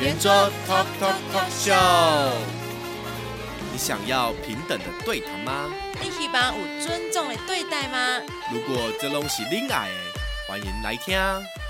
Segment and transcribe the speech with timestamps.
[0.00, 0.32] 圆桌
[0.66, 2.32] Talk Talk Talk Show，
[3.70, 5.70] 你想要平等的对谈吗？
[6.02, 8.22] 你希望有尊重的对待吗？
[8.50, 9.94] 如果这拢是恁爱的，
[10.48, 11.14] 欢迎来听。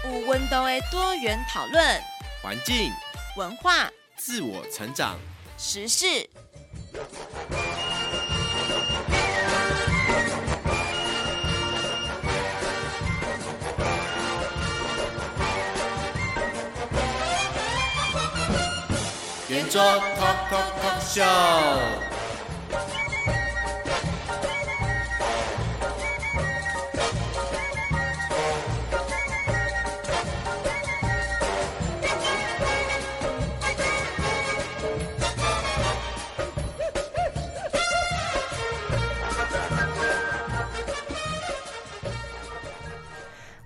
[0.04, 2.00] 有温度的多元讨论，
[2.40, 2.92] 环境、
[3.36, 5.18] 文化、自我成长、
[5.58, 6.30] 时事。
[19.50, 22.09] 圆桌 Talk Talk Talk Show。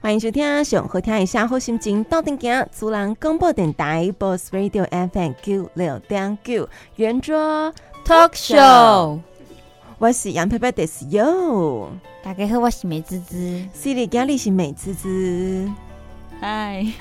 [0.05, 7.73] 欢迎收听，想好听一下好心情，到顶行，主人广播电台 Boss Radio FM 九六点九圆桌
[8.05, 9.21] Talk Show，
[9.97, 11.89] 我是杨佩佩的室友，
[12.23, 15.73] 大家好，我是美滋滋，C 里家里是美滋滋，
[16.41, 16.85] 嗨，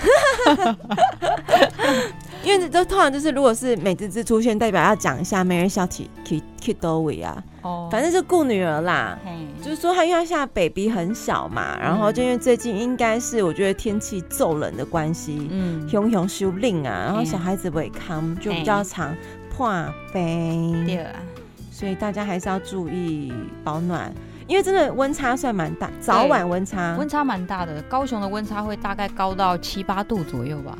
[2.43, 7.43] 因为这通常就是如果是美滋滋出现，代表要讲一下没人笑体体体多位啊。
[7.61, 9.17] 哦，反正是顾女儿啦，
[9.61, 19.15] 就是说她因为她现在 baby 很小嘛，然后就因为最近应该是我觉得天气骤冷的关系，嗯，熊熊修令啊，然后小孩子不会康，就比较常
[19.49, 19.69] 破
[20.11, 21.11] 飞，对啊，
[21.71, 23.31] 所以大家还是要注意
[23.63, 24.13] 保暖。
[24.47, 27.81] 因为真的温差算蛮大，早晚温差温差蛮大的。
[27.83, 30.77] 高雄的温差会大概高到七八度左右吧，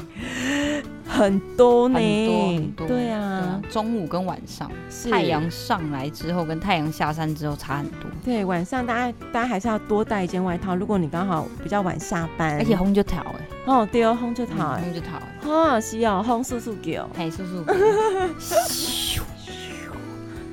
[1.08, 2.88] 很多呢，很多很多。
[2.88, 4.70] 对啊，中午跟晚上，
[5.10, 8.10] 太阳上来之后跟太阳下山之后差很多。
[8.24, 10.76] 对，晚上大家大家还是要多带一件外套。
[10.76, 15.20] 如果你刚好比较晚下班，而且烘就逃哎，哦对哦，烘就逃哎，烘就逃。
[15.50, 17.64] 哦，是哦，烘速速给哦，嘿，速速。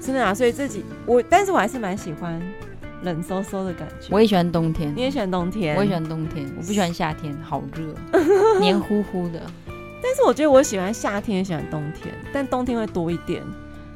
[0.00, 2.40] 真的啊，所以自己我，但是我还是蛮喜欢。
[3.02, 4.94] 冷飕飕的感觉，我也喜欢冬天。
[4.94, 7.94] 你也喜欢冬天，我也喜欢冬天，我不喜欢夏天，好热，
[8.61, 9.40] 黏糊糊的。
[10.02, 13.42] 但是我觉得我喜欢夏天，也喜欢冬天，但冬天会多一点。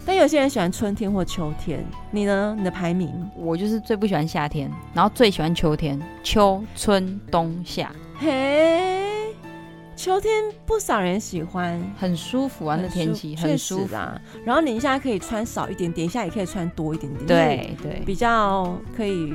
[0.06, 2.54] 但有些人喜欢春天或秋天，你呢？
[2.58, 3.10] 你的排名？
[3.34, 7.90] 我就是最不喜欢夏天，然后最喜欢秋天，秋、春、冬、夏。
[8.18, 9.03] 嘿。
[9.96, 14.20] 秋天不少人喜欢，很舒服啊，那天气很舒服啊。
[14.44, 19.32] 然后你一下可以穿少一点点，一下也可以穿多一点点，对对，比较可以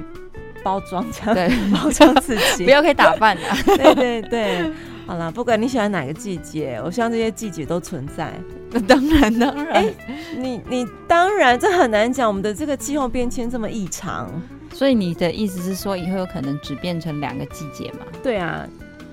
[0.62, 3.58] 包装这样，对， 包装自己， 不要可以打扮啊。
[3.66, 4.72] 对对对，
[5.08, 8.34] 好了，不管你喜欢哪个季节，我希望这些季节都存在。
[8.72, 9.96] 那当然当然，欸、
[10.38, 14.30] 你你当然这很难讲，我们的这个气候变迁这么异常，
[14.74, 18.06] 所以你的意思是说以后有可能只变成两个季节嘛？
[18.22, 18.68] 对啊。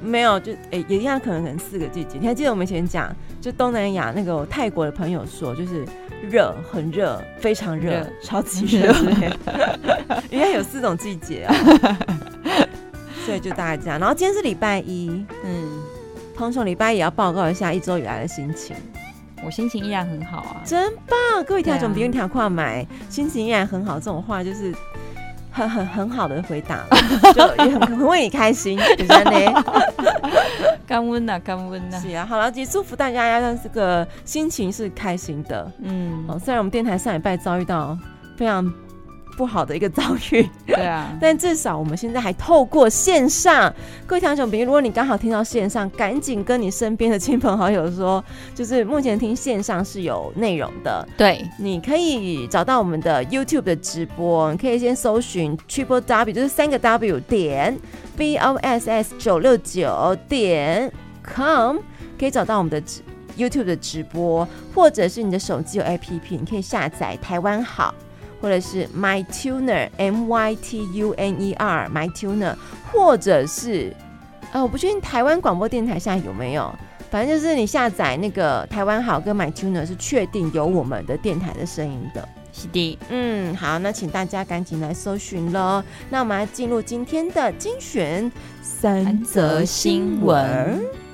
[0.06, 2.19] 没有，就诶、欸，也一样，可能可能四个季节。
[2.21, 5.84] 你还记得我们以前讲，就东南亚那个泰国的朋友说，就是
[6.31, 8.95] 热，很热，非常热，超级热，
[10.31, 11.55] 应该有四种季节啊。
[13.27, 13.99] 所以就大概这样。
[13.99, 15.83] 然后今天是礼拜一，嗯，
[16.37, 18.77] 通常礼拜一也要报告一下一周以来的心情。
[19.45, 21.45] 我心情依然很好啊，真棒！
[21.45, 24.72] 各位听众，不用听跨买，心情依然很好，这种话就是。
[25.56, 26.84] 很很很好的回答，
[27.33, 29.65] 就也很很为你开心，就这样呢。
[30.87, 31.99] 降温呐，降温呐。
[31.99, 35.72] 是啊，好了，也祝福大家要让这个心情是开心的。
[35.81, 37.99] 嗯，哦，虽然我们电台上礼拜遭遇到
[38.37, 38.71] 非常。
[39.37, 43.73] 不好的一个遭遇，对啊， 但至少我们现在还透过线上，
[44.07, 57.79] 各位听众朋友，如果你刚好听到线上，赶紧跟你身边的亲朋好友说，就是目前听线上是有内容的，对，你可以找到我们的 YouTube 的直播，你可以先搜寻 Triple W，就是三个 W 点
[58.17, 60.91] B O S S 九六九点
[61.23, 61.77] com，
[62.19, 62.83] 可以找到我们的
[63.37, 67.95] YouTube 的直播，或者是你的手机有 APP，你可以下载台湾好。
[68.41, 72.55] 或者是 My Tuner M Y T U N E R My Tuner，
[72.91, 73.95] 或者是
[74.53, 76.72] 呃，我不确定台湾广播电台现在有没有，
[77.10, 82.28] 反正就是你下载那个台湾好歌 My Tuner 是确定有我们的电台的声音的。
[82.53, 85.83] 是的，嗯，好，那请大家赶紧来搜寻喽。
[86.09, 88.33] 那我们来进入今天的精选
[88.63, 91.06] 三则新闻。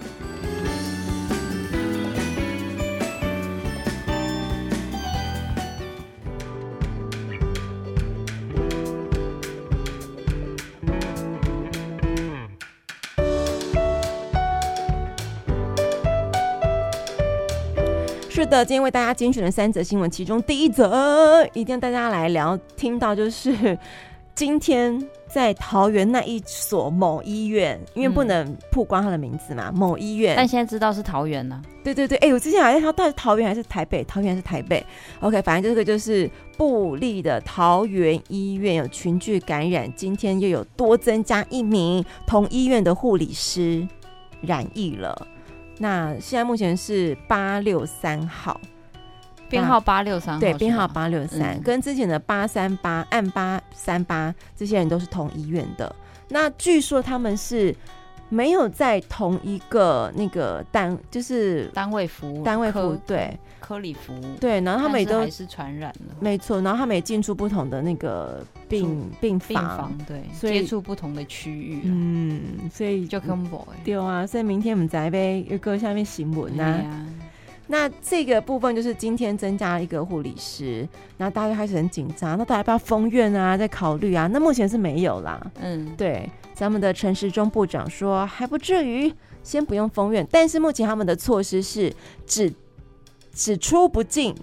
[18.52, 23.78] 的，今天为大家精选了三则新闻，其中第一则一定要大家来聊，听到就是
[24.37, 30.34] 今天在桃园那一所某医院，因为不能曝光他的名字嘛，嗯、某医院。
[30.37, 31.62] 但现在知道是桃园了。
[31.82, 34.04] 对对对，哎、欸，我之前好像他到底桃园还是台北？
[34.04, 34.84] 桃园还是台北
[35.20, 43.88] ？OK，反正这个就是布利的桃园医院有群聚感染，今天又有多增加一名同医院的护理师
[44.43, 45.26] 染疫了。
[45.78, 48.60] 那现在目前是八六三号。
[49.48, 55.94] 编号八六三，对，编号八六三，跟之前的八三八、按八三八这些人都是同医院的。
[56.28, 57.76] 那据说他们是
[58.32, 64.58] 没有在同一个那个单，就是单位服务，单位服务，对，科里服务，对。
[64.62, 66.58] 然后他们也都还是传染了，没错。
[66.62, 74.26] 然后他们也进出不同的那个病病房，病房，对，所以接触不同的区域，嗯，所以就 combo 对啊。
[74.26, 77.06] 所以明天我们在呗又搁下面新闻啊。
[77.72, 80.86] 那这个部分就是今天增加了一个护理师，
[81.16, 83.56] 那大家开始很紧张，那大家要不要封院啊？
[83.56, 84.26] 在考虑啊？
[84.30, 85.40] 那目前是没有啦。
[85.58, 89.10] 嗯，对，咱们的陈时中部长说还不至于，
[89.42, 91.90] 先不用封院，但是目前他们的措施是
[92.26, 92.52] 只
[93.32, 94.34] 只出不进，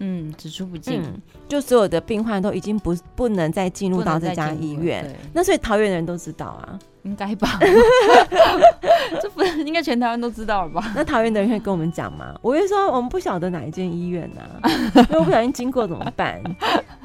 [0.00, 5.08] 嗯，只出不进，嗯，就所有的病患都已经不不能再进入到这家医院。
[5.32, 6.76] 那所以桃园的人都知道啊。
[7.02, 7.58] 应该吧，
[9.20, 10.92] 这不是应该全台湾都知道了吧？
[10.94, 12.34] 那桃园的人会跟我们讲吗？
[12.40, 16.40] 我会说我们不晓得哪一间医院呢、啊，因为我不小心经过怎么办？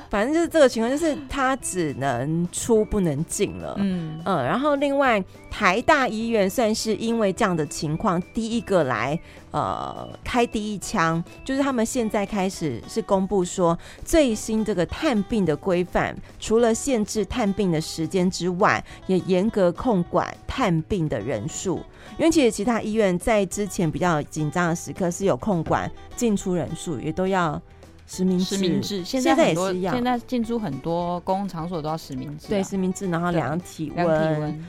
[0.10, 3.76] 反正就是这个情况，就是他只能出不能进了。
[3.78, 9.20] 嗯嗯，然后另外台大医院算是因为这样的情况第一个来
[9.58, 21.82] 呃开第一枪，就是他们现在开始是公布说最新这个探病的规范，除了限制探病的时间之外，也严格控管探病的人数。
[22.18, 27.62] 因为其实其他医院在之前比较紧张的时刻是有控管进出人数，也都要。
[28.10, 34.64] 实名制，实名制，现在很多，现在进出很多公共场所都要实名制，啊，对，实名制，然后量体温，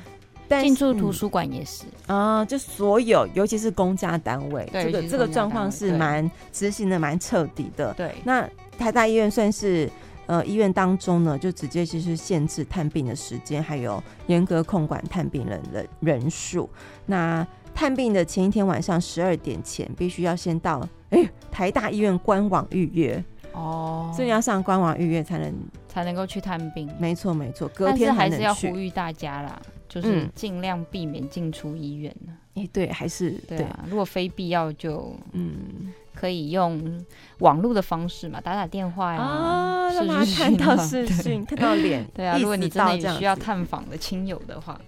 [0.48, 7.92] 进出图书馆也是啊，就所有，尤其是公家单位，这个这个状况是蛮执行的蛮彻底的。
[7.94, 8.48] 对，那
[8.78, 9.90] 台大医院算是
[10.26, 16.68] 呃医院当中呢，就直接就是限制探病的时间，还有严格控管探病人的人数。
[17.06, 20.86] 那探病的前一天晚上十二点前，必须要先到。
[21.10, 25.54] 哎、欸，台大医院官网预约哦，所以要上官网预约才能
[25.88, 26.86] 才能够去探病。
[26.98, 33.84] 没错没错，隔天还，还是要呼吁大家啦，就是尽量避免进出医院呢哎、嗯欸，对，还是对啊。
[33.88, 37.04] 如果非必要就嗯，可以用
[37.38, 42.04] 网络的方式嘛，打打电话呀、啊，让他看到视讯， 看到脸。
[42.14, 44.80] 对啊，如果你真的需要探访的亲友的话，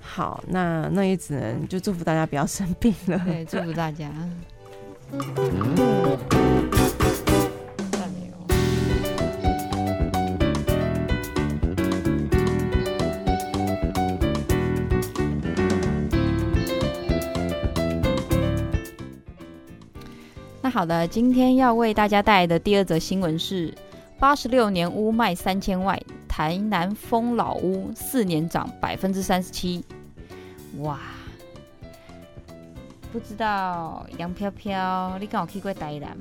[0.00, 3.18] 好，那那也只能就祝福大家不要生病了。
[3.24, 4.10] 对，祝福大家。
[5.10, 5.18] 那
[20.78, 23.74] 好的，今天要为大家带来的第二则新闻是：
[24.16, 29.84] 八十六年屋卖三千万，台南丰老屋四年涨百分之三十七，
[30.78, 31.00] 哇！
[33.12, 36.16] 不知道杨飘飘，你跟我去过台南？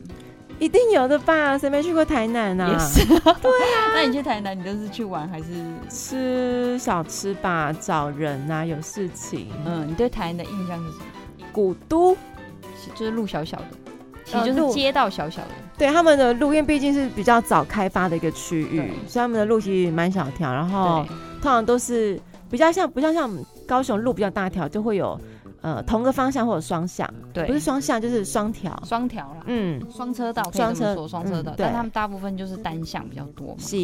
[0.58, 1.56] 一定有的吧？
[1.56, 2.68] 谁没去过台南啊？
[2.68, 3.94] 也是，对啊。
[3.94, 5.46] 那你去台南，你都是去玩还是
[5.88, 7.72] 吃小吃吧？
[7.74, 9.50] 找人啊，有事情。
[9.68, 11.04] 嗯，你对台南的印象是什么？
[11.52, 12.18] 古都，
[12.96, 13.87] 就是路小小的，
[14.28, 15.50] 其实就是街道小小的。
[15.78, 20.54] 对，他们的路，因为毕竟是比较早开发的一个区域，所以他们的路其实蛮小条。
[20.54, 21.06] 然后
[21.42, 22.20] 通常都是
[22.50, 23.32] 比较像，不像像
[23.66, 25.20] 高雄路比较大条，就会有。
[25.60, 33.56] 呃，同个方向或者双向，对，不是双向就是双条，双条啦，嗯，双车道，双车说双车道，但他们大部分就是单向比较多嘛。
[33.58, 33.76] 是，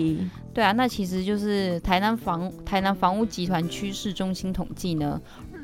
[0.54, 5.20] 对啊，那其实就是台南房台南房屋集团趋势中心统计呢，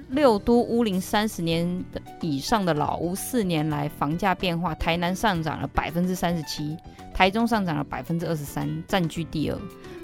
[0.10, 6.76] 六都屋龄三十年的以上的老屋，四年来房价变化，台南上涨了百分之三十七，
[7.14, 9.58] 台中上涨了百分之二十三，占据第二，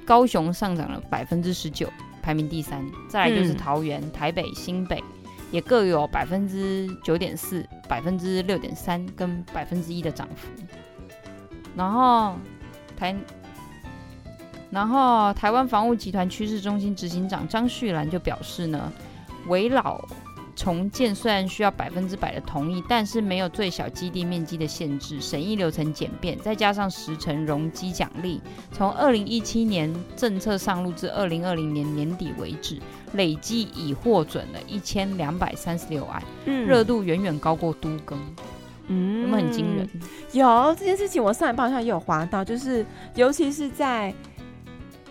[0.05, 1.89] 高雄上涨了百分之十九，
[2.21, 5.03] 排名第三，再来就是桃园、嗯、台北、新北。
[5.51, 10.49] 也各有百分之九点四、百分之六点三跟百分之一的涨幅。
[11.77, 12.35] 然后
[12.97, 13.15] 台，
[14.71, 18.91] 然后台湾房屋集团趋势中心执行长张旭兰就表示呢，
[19.47, 20.03] 危老
[20.55, 32.79] 重建虽然需要百分之百的同意，但是没有最小基地面积的限制，审议流程简便，再加上十成容积奖励，从二零一七年政策上路至二零二零年年底为止。
[33.13, 38.19] 累计已获准了一千两百三十六案，热、嗯、度远远高过都更，
[38.87, 39.89] 嗯，有没有很惊人？
[40.33, 44.13] 有这件事情，我上一报好像也有滑到，就是尤其是在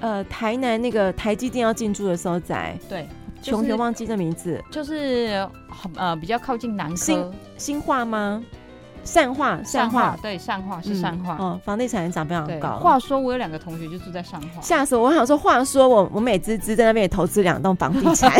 [0.00, 3.08] 呃台南那个台积电要进驻的时候在对，
[3.44, 5.48] 穷穷忘记这名字，就是
[5.96, 8.42] 呃比较靠近南科新化吗？
[9.04, 11.36] 善化，善化，对，善化是善化。
[11.36, 12.78] 哦，房地产涨非常高。
[12.78, 15.08] 话说我有两个同学就住在善化，吓死我！
[15.08, 18.32] 我想说，话说我我美滋滋在那边也投资两栋房地产，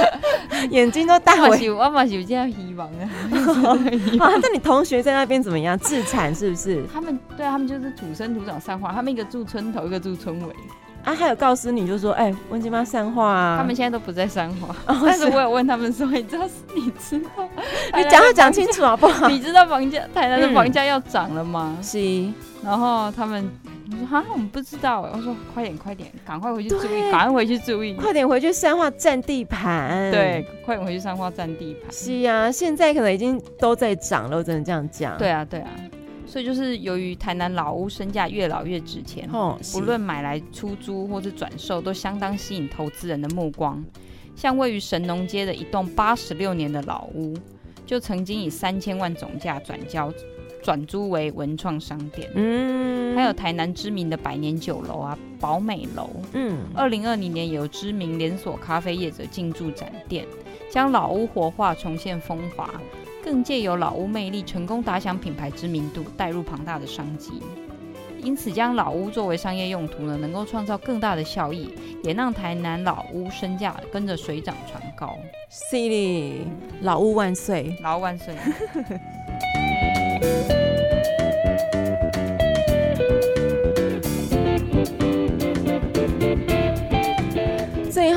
[0.70, 1.46] 眼睛都大。
[1.46, 3.10] 我有，我嘛有这样希望啊。
[4.40, 5.78] 那你同学在那边怎么样？
[5.78, 6.82] 自产是不是？
[6.90, 10.54] 他们对他们就是土生土长善化，他们一个住村头，一个住村尾。
[11.04, 16.44] 啊，还有告诉你，就说，哎、欸，温金妈善化啊，他们现在都不在善化，哦、 但是我有问他们说，你知道，
[16.74, 17.48] 你知道，
[17.96, 19.28] 你讲要讲清楚好不好？
[19.28, 21.76] 你知道房价台南的房价要涨了吗？
[21.82, 23.50] 是、嗯， 然后他们
[23.90, 31.92] 我说哈，我们不知道，我说快点快点，赶快回去注意，赶快回去注意，快点回去善化占地盘，对，快点回去善化占地盘。
[31.92, 35.18] 是啊，现在可能已经都在涨了，我只能这样讲。
[35.18, 35.68] 对啊，对啊。
[36.32, 43.84] 所以就是由于台南老屋身价越老越值钱，哦，不论买来出租或是转售，都相当吸引投资人的目光。
[44.34, 47.34] 像位于神农街的一栋八十六年的老屋，
[47.84, 50.10] 就曾经以三千万总价转交
[50.62, 52.30] 转租为文创商店。
[52.34, 56.08] 嗯，还有台南知名的百年酒楼啊，宝美楼。
[56.32, 60.26] 嗯，二零二零年有知名连锁咖啡业者进驻展店，
[60.70, 62.72] 将老屋活化，重现风华。
[63.22, 67.32] 更借由老屋魅力，成功打响品牌知名度，带入庞大的商机。
[68.22, 71.74] 因此，将老屋作为商业用途呢，能够创造更大的效益，
[72.04, 75.16] 也让台南老屋身价跟着水涨船高。
[75.50, 76.42] City，
[76.82, 77.76] 老屋万岁！
[77.82, 78.34] 老屋万岁！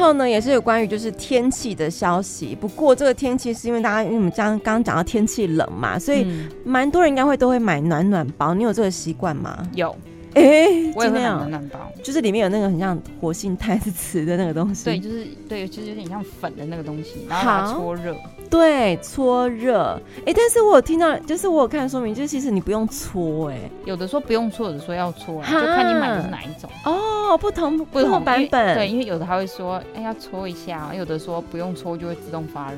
[0.06, 2.56] 后呢，也是有关于就是天气的消息。
[2.56, 6.28] 不过这个天气是因为大家因为我们刚刚讲到天气冷嘛，所以
[6.64, 8.54] 蛮多人应该会都会买暖暖包。
[8.54, 9.68] 你有这个习惯吗？
[9.74, 9.96] 有。
[10.36, 14.86] 哎、欸， 我也会买暖暖包，就是里面有那个很像活性炭是瓷的那个东西。
[14.86, 18.16] 对，就是对，就是有点像粉的那个东西，然后把它搓热。
[18.50, 20.00] 对，搓热。
[20.20, 26.70] 哎、欸，但是我有听到，就是我有看说明，就是其实你不用搓，哎，有的说不用搓，有的说要搓，就看你买的是哪一种。
[26.84, 28.76] 哦，不同不同版本。
[28.76, 32.78] 对，因为有的他会说，哎、欸，要搓一下，有的说不用搓就会自动发热。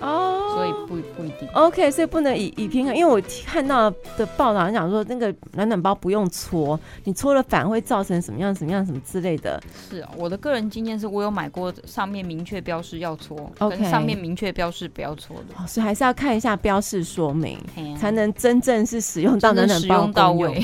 [0.00, 1.48] 哦、oh，所以不不一定。
[1.52, 9.60] OK，所以不能以以平衡，因为我看到的报道讲说，那个暖暖包不用搓，你搓了反而会造成什么样什么样什么之类的。
[9.90, 15.54] 是啊，我的个人经验是我有买过上面明确标示要搓，OK，跟上面明确标示不要搓的。
[15.58, 17.58] 哦，所以还是要看一下标示说明，
[17.98, 20.62] 才能真正是使用到暖暖包到位。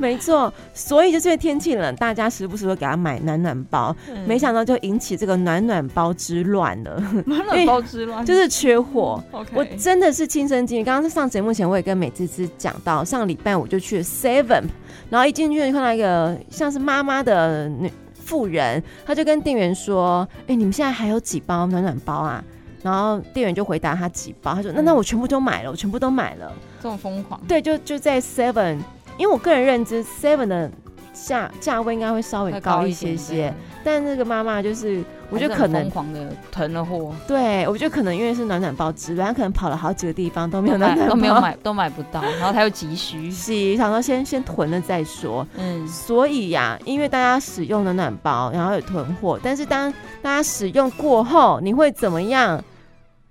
[0.02, 6.98] 没错，所以就是因为天气冷，大家时不时会给他买暖暖包，嗯，没想到就引起这个暖暖包之乱了。
[7.26, 9.22] 暖暖包之乱就是缺货。
[9.52, 10.84] 我真的是亲身经历。
[10.84, 14.64] 刚刚在上节目前，我也跟美滋滋讲到，上个礼拜我就去了 Seven，
[15.10, 22.42] 然后一进去就看到一个像是妈妈的女妇人，她就跟店员说：“哎、欸，你们现在还有几包暖暖包啊？”
[22.82, 26.50] 然后店员就回答他几包，他说：“那那我全部都买了，我全部都买了。”
[26.82, 27.38] 这种疯狂。
[27.46, 28.78] 对，就就在 Seven。
[29.16, 30.70] 因为我个人认知，Seven 的
[31.12, 33.52] 价价位应该会稍微高一些些，
[33.84, 37.12] 但那个妈妈就是，我觉得可能疯狂的囤了货。
[37.26, 45.46] 对，我觉得可能因为是暖暖包之乱，她可能跑了好几个地方都没有 暖暖包，都没有买，都买不到，然后她又急需，是想说先先囤了再说。
[45.58, 52.62] 嗯，所以呀、啊，因为大家使用暖暖包，然后有囤货，但是当大家使用过后，你会怎么样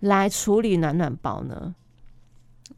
[0.01, 1.73] 来处理暖暖包呢？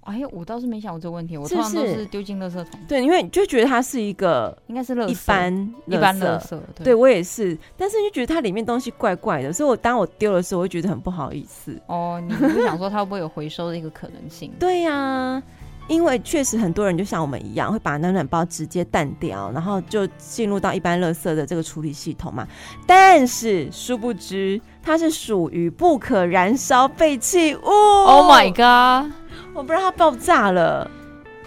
[0.04, 2.80] 哎呀，我倒是没想过这个问题，我通常都是丢进垃圾桶。
[2.88, 6.50] 对，因为你就觉得它是一个应该是垃圾，一般一般垃圾。
[6.76, 11.80] 对，对我也是，但是你就觉得它里面东西怪怪的，所以我当我丢的时候，我会觉得很不好意思。
[11.86, 14.52] 哦，你不想说它会不会有回收的一个可能性？
[14.60, 15.44] 对呀、啊，
[15.88, 22.48] 因为确实很多人就像我们一样，会把暖暖包直接淡掉，然后就进入到一般垃圾的这个处理系统嘛。
[22.88, 27.62] 但是殊不知，它是属于不可燃烧废弃物。
[27.68, 29.12] Oh my god！
[29.54, 30.90] 我不知道它爆炸了。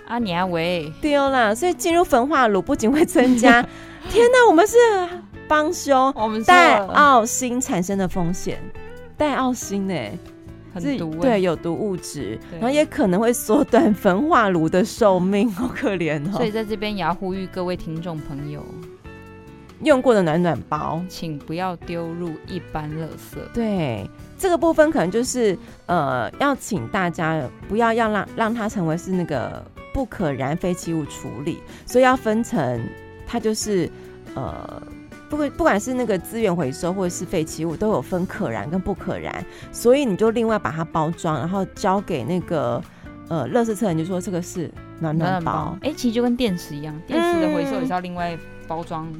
[0.06, 0.18] 啊！
[0.18, 0.92] 你啊喂？
[1.00, 3.62] 丢了，所以进入焚化炉不仅会增加，
[4.10, 4.76] 天哪，我们是
[5.48, 8.58] 帮凶，我们带奥星产生的风险，
[9.16, 9.94] 带奥星呢，
[10.74, 16.36] 很毒，对，有毒物质，然后也可能会缩短焚化炉的寿命，好可怜哦。
[16.36, 18.62] 所以在这边也要呼吁各位听众朋友，
[19.84, 23.38] 用过的暖暖包，请不要丢入一般垃圾。
[23.52, 24.08] 对。
[24.36, 29.64] 这个部分可能就是呃，要请大家不要要让让它成为是那个
[29.94, 32.86] 不可燃废弃物处理，所以要分成
[33.26, 33.88] 它就是
[34.34, 34.82] 呃，
[35.30, 39.32] 不不管是那个资源回收或者是废弃物，都有分可燃跟不可燃，
[39.72, 42.82] 所以你就另外把它包装，然后交给那个
[43.28, 45.78] 呃，垃圾车人就说这个是暖暖包。
[45.80, 48.36] 哎，其实就跟电池一样，电池的回收也是要另外
[48.68, 49.10] 包装。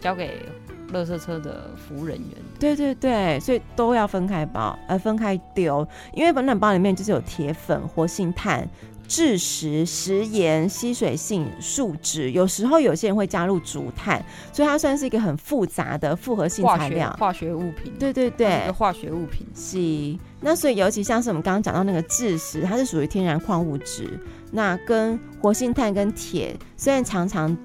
[0.00, 0.46] 交给
[0.92, 2.28] 垃圾车的服务人员。
[2.58, 8.68] 对对对，所以都要分开包，呃，分开丢，因为本暖包里面就是有铁粉、活性炭。
[9.10, 17.92] 制石、食盐、吸水性树脂，有时候有些人会加入竹炭，所以它算是一个很复杂的复合性材料，化学，物品。
[17.98, 19.44] 对对对，一个化学物品。
[19.52, 24.08] 是，那所以尤其像是我们刚刚讲到那个制石，它是属于天然矿物质，
[24.52, 27.58] 那跟活性炭跟铁虽然常常。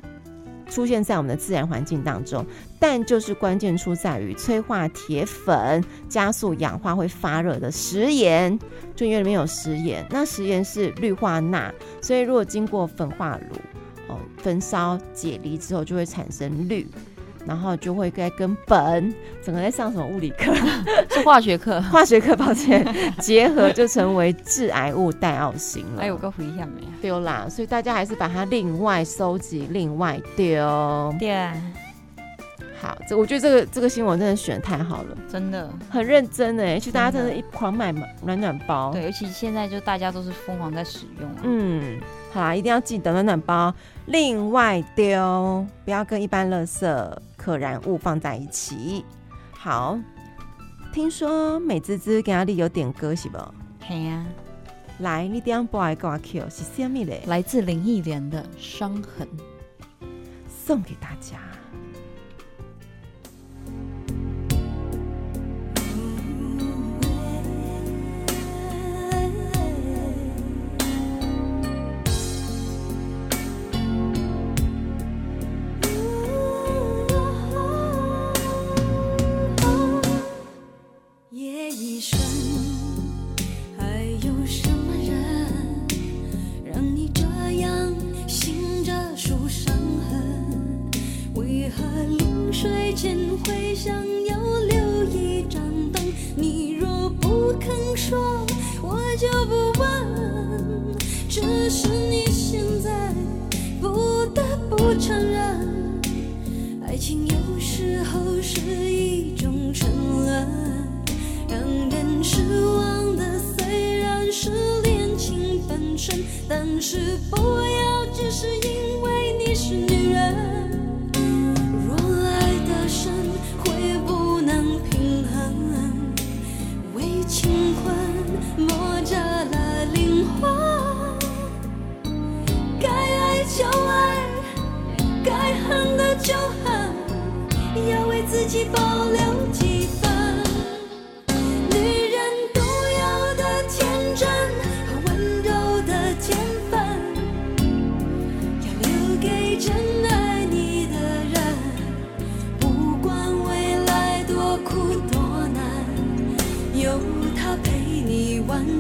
[0.70, 2.46] 出现在我们的自然环境当中，
[2.80, 8.58] 但就是关键出在于催化铁粉，加速氧化会发热的食盐，
[8.96, 16.88] 就因为里面有食盐，那食盐是氯化钠，所以如果经过焚化炉哦焚烧解离之后，就会产生氯。
[17.46, 20.54] 然后就会该跟本，整个在上什么物理课？
[21.12, 22.86] 是化学课，化学课，抱歉，
[23.20, 26.02] 结合就成为致癌物代奥辛了。
[26.02, 31.14] 哎，我告诉一下没有丢啦，所以大家还是把它另外收集，另外丢。
[31.20, 31.54] 对啊，
[32.82, 42.00] 好，这我觉得这个这个新闻真的选得太好了，真的很认真哎，其实大家真的一狂买暖暖包，对，尤其现在就大家都是疯狂在使用，嗯。
[42.36, 43.74] 好啦，一定要记得暖暖包
[44.08, 49.06] 另外丢，不要跟一般垃圾可燃物放在一起。
[49.54, 49.98] 好，
[50.92, 53.38] 听说美滋滋跟阿丽有点歌是不？
[53.80, 54.28] 嘿呀、啊，
[55.00, 57.24] 来，你点播来给我 Q 是虾米嘞？
[57.26, 59.26] 来自林忆莲的《伤痕》，
[60.50, 61.40] 送给大家。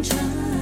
[0.03, 0.54] 青。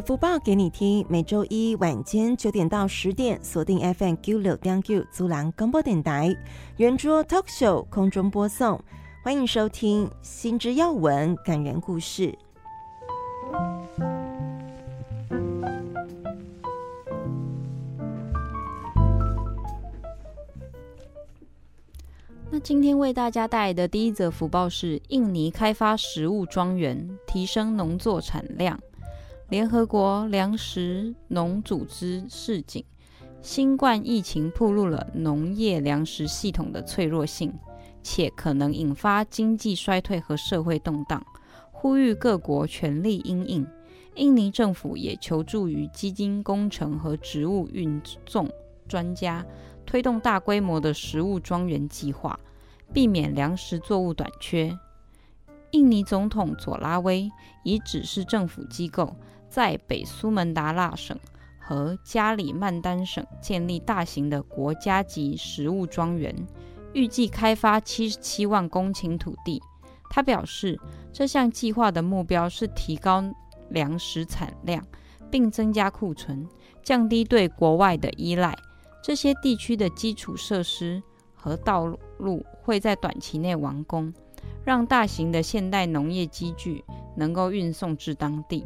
[0.00, 6.34] 福报给你听，每周一晚间九点到十点，锁定 FM 九六点九，租郎广播电台，
[6.78, 8.80] 圆桌 Talk Show 空中播送，
[9.22, 12.36] 欢迎收听新知要闻、感人故事。
[22.52, 28.78] 那今天为大家带来的第一则福报是：印尼开发食物庄园，提升农作产量。
[29.50, 32.84] 联合国粮食农组织示警，
[33.42, 37.52] 新冠疫情暴露了农业粮食系统的脆弱性，
[38.00, 41.26] 且可能引发经济衰退和社会动荡，
[41.72, 43.66] 呼吁各国全力因应。
[44.14, 48.48] 印尼政府也求助于基金工程和植物运送
[48.86, 49.44] 专家，
[49.84, 52.38] 推动大规模的食物庄园计划，
[52.92, 54.78] 避免粮食作物短缺。
[55.72, 57.28] 印尼总统佐拉威
[57.64, 59.16] 已指示政府机构。
[59.50, 61.18] 在北苏门答腊省
[61.58, 66.34] 和加里曼丹省建立大型的国家级食物庄园，
[66.94, 69.60] 预计开发七十七万公顷土地。
[70.08, 70.78] 他表示，
[71.12, 73.24] 这项计划的目标是提高
[73.68, 74.84] 粮食产量，
[75.30, 76.48] 并增加库存，
[76.82, 78.56] 降低对国外的依赖。
[79.02, 81.02] 这些地区的基础设施
[81.34, 81.86] 和道
[82.18, 84.12] 路会在短期内完工，
[84.64, 86.84] 让大型的现代农业机具
[87.16, 88.64] 能够运送至当地。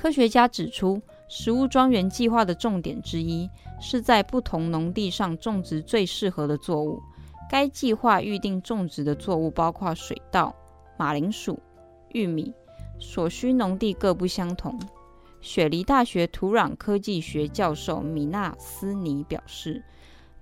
[0.00, 7.02] 科学家指出，食物庄园计划的重点之一是在不同农地上种植最适合的作物。
[7.50, 10.56] 该计划预定种植的作物包括水稻、
[10.96, 11.60] 马铃薯、
[12.14, 12.50] 玉米，
[12.98, 14.80] 所需农地各不相同。
[15.42, 19.84] 雪梨大学土壤科技学教授米纳斯尼表示，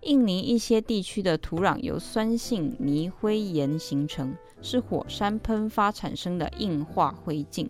[0.02, 7.68] 印尼一些地区的土壤由酸性泥灰岩形成，是火山喷发产生的硬化灰烬。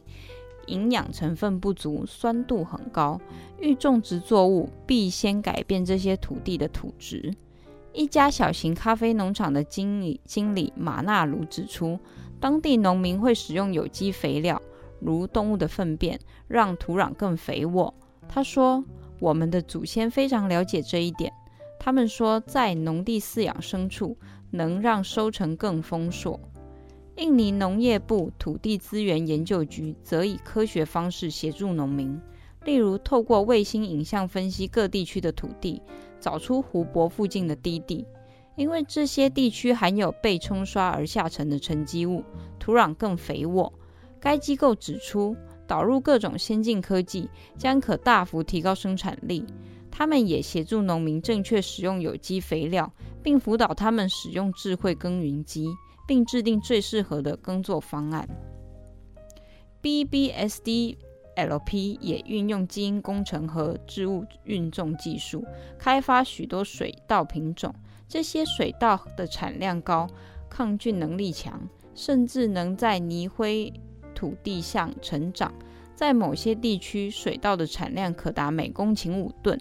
[0.69, 3.21] 营养成分不足，酸度很高。
[3.59, 7.35] 欲种植作物，必先改变这些土地的土质。
[7.93, 11.99] 一家小型咖啡农场的经理经理马纳鲁指出，
[12.39, 14.61] 当地农民会使用有机肥料，
[15.01, 17.93] 如动物的粪便，让土壤更肥沃。
[18.29, 18.85] 他说
[19.19, 21.33] ：“我们的祖先非常了解这一点。
[21.81, 24.17] 他们说，在农地饲养牲畜，
[24.51, 26.39] 能让收成更丰硕。”
[27.19, 32.21] 印尼农业部土地资源研究局则以科学方式协助农民，
[32.65, 35.83] 例如透过卫星影像分析各地区的土地，
[36.21, 38.07] 找出湖泊附近的低地，
[38.55, 42.23] 因为这些地区含有被冲刷而下沉的沉积物，
[42.61, 43.73] 土壤更肥沃。
[44.21, 49.45] 该机构指出，导入各种先进科技将可大幅提高生产力。
[49.91, 52.93] 他们也协助农民正确使用有机肥料，
[53.25, 55.67] 并辅导他们使用智慧耕耘机。
[56.09, 58.27] 并制定最适合的耕作方案。
[59.83, 60.97] BBSD
[61.37, 65.45] LP 也运用基因工程和植物运种技术，
[65.79, 67.73] 开发许多水稻品种。
[68.09, 70.09] 这些水稻的产量高，
[70.49, 73.71] 抗菌能力强，甚至能在泥灰
[74.15, 75.53] 土地上成长。
[75.95, 79.61] 在某些地区，水稻的产量可达每公顷五吨，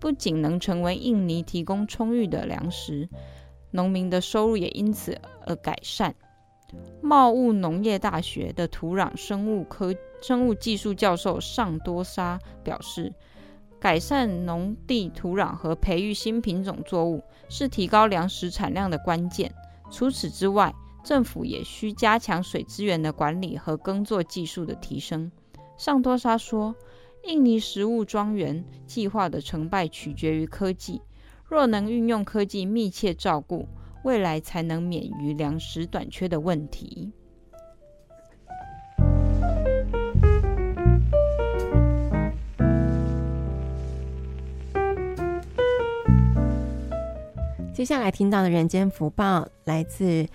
[0.00, 3.08] 不仅能成为印尼提供充裕的粮食。
[3.74, 6.14] 农民的收入也因此而改善。
[7.02, 13.12] 茂物农业大学的土壤生物科生物技术教授尚多沙表示，
[13.80, 19.52] 改善农地土壤和培育新品种作物是提高粮食产量的关键。
[19.90, 25.30] 除此之外，政府也需加强水资源的管理和耕作技术的提升。
[25.76, 26.74] 尚多沙说，
[27.24, 31.02] 印尼食物庄园计划的成败取决于科技。
[31.46, 33.68] 若能运用科技密切照顾，
[34.02, 37.12] 未来才能免于粮食短缺的问题。
[47.72, 50.26] 接下来听到的人间福报来自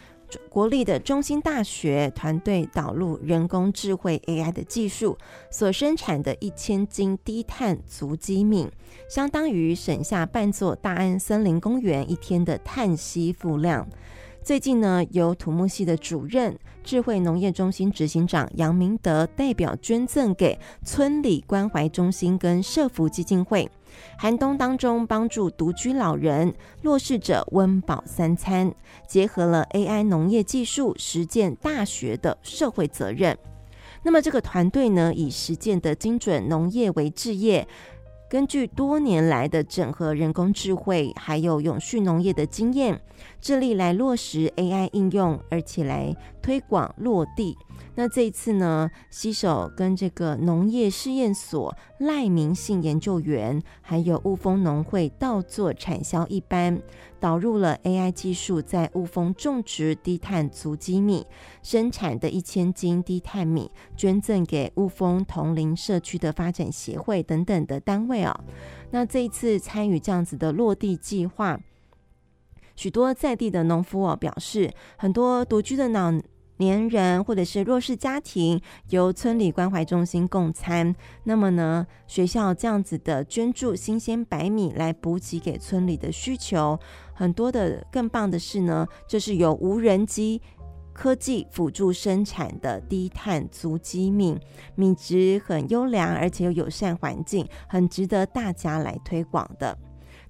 [0.49, 5.17] 国立的中兴大学团队导入人工智慧 AI 的技术
[5.51, 8.69] 所生产的一千斤低碳足迹米，
[9.09, 13.87] 相当于省下半座大安森林公园一天的碳吸附量。
[14.41, 23.69] 最近呢，由土木系的主任、智慧农业中心执行长杨明德代表捐赠给村里关怀中心跟社福基金会，
[24.17, 28.73] 寒冬当中帮助独居老人、弱势者温饱三餐，
[29.07, 33.37] 结合了 AI 农业技术实践大学的社会责任。
[34.03, 37.67] 那么这个团队呢，以实践的精准农业为志业。
[38.29, 43.01] 根据多年来的整合人工智慧，还有永续农业的经验，
[43.41, 47.57] 致力来落实 AI 应用，而且来推广落地。
[47.99, 56.81] 那这一次呢，携手跟这个农业试验所赖明信研究员，还有雾峰农会稻作产销一班，
[57.19, 61.27] 导入了 AI 技术，在雾峰种植低碳足基米，
[61.61, 68.33] 生产的一千斤低碳米，捐赠给雾峰同龄社区的发展协会等等的单位哦。
[68.91, 71.59] 那这一次参与这样子的落地计划，
[72.77, 76.13] 许多在地的农夫哦表示，很多独居的老
[76.59, 80.93] 年人或者是弱势家庭由村里关怀中心供餐，
[81.23, 86.77] 那么呢，学校这样子的捐助新鲜白米来补给给村里的需求，
[87.13, 90.41] 很多的更棒的是呢，这是由无人机
[90.91, 94.37] 科技辅助生产的低碳足迹米，
[94.75, 99.77] 米质很优良，而且有友善环境，很值得大家来推广的。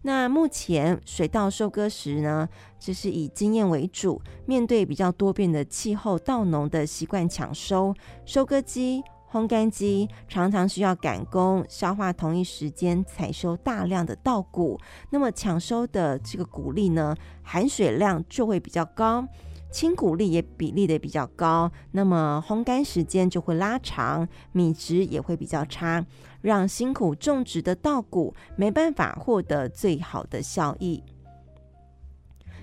[0.02, 2.48] 那目前水稻收割时呢，
[2.80, 7.94] 就是以经验为主，面对比较多变的气候，稻农的习惯抢收，
[8.26, 19.28] 收割机、烘干机常常需要赶工，消化同一时间采收大量的稻谷，那么抢收的这个谷粒呢，含水量就会比较高。
[19.72, 26.04] 青谷粒也比例的比较高，那么烘干时间就会拉长，米值也会比较差，
[26.42, 31.04] 让辛苦种植的稻谷没办法获得最好的效益。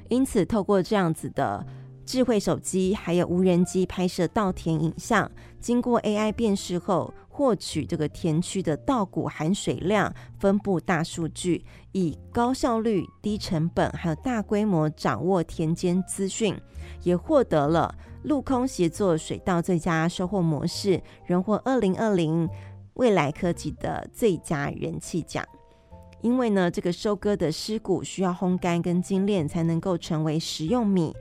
[0.08, 1.64] 因此，透过这样子的
[2.04, 5.30] 智慧手机还有无人机拍摄稻田影像，
[5.66, 16.56] 经过 AI 辨识后，获取这个田区的稻谷含水量、分布大数据，以高效率、低成本还有大规模掌握田间资讯，
[17.02, 22.48] 也获得了陆空协作水稻最佳收获模式，荣获二零二零
[22.94, 25.44] 未来科技的最佳人气奖。
[26.20, 31.12] 因为呢，这个收割的湿谷需要烘干跟精炼才能够成为食用米。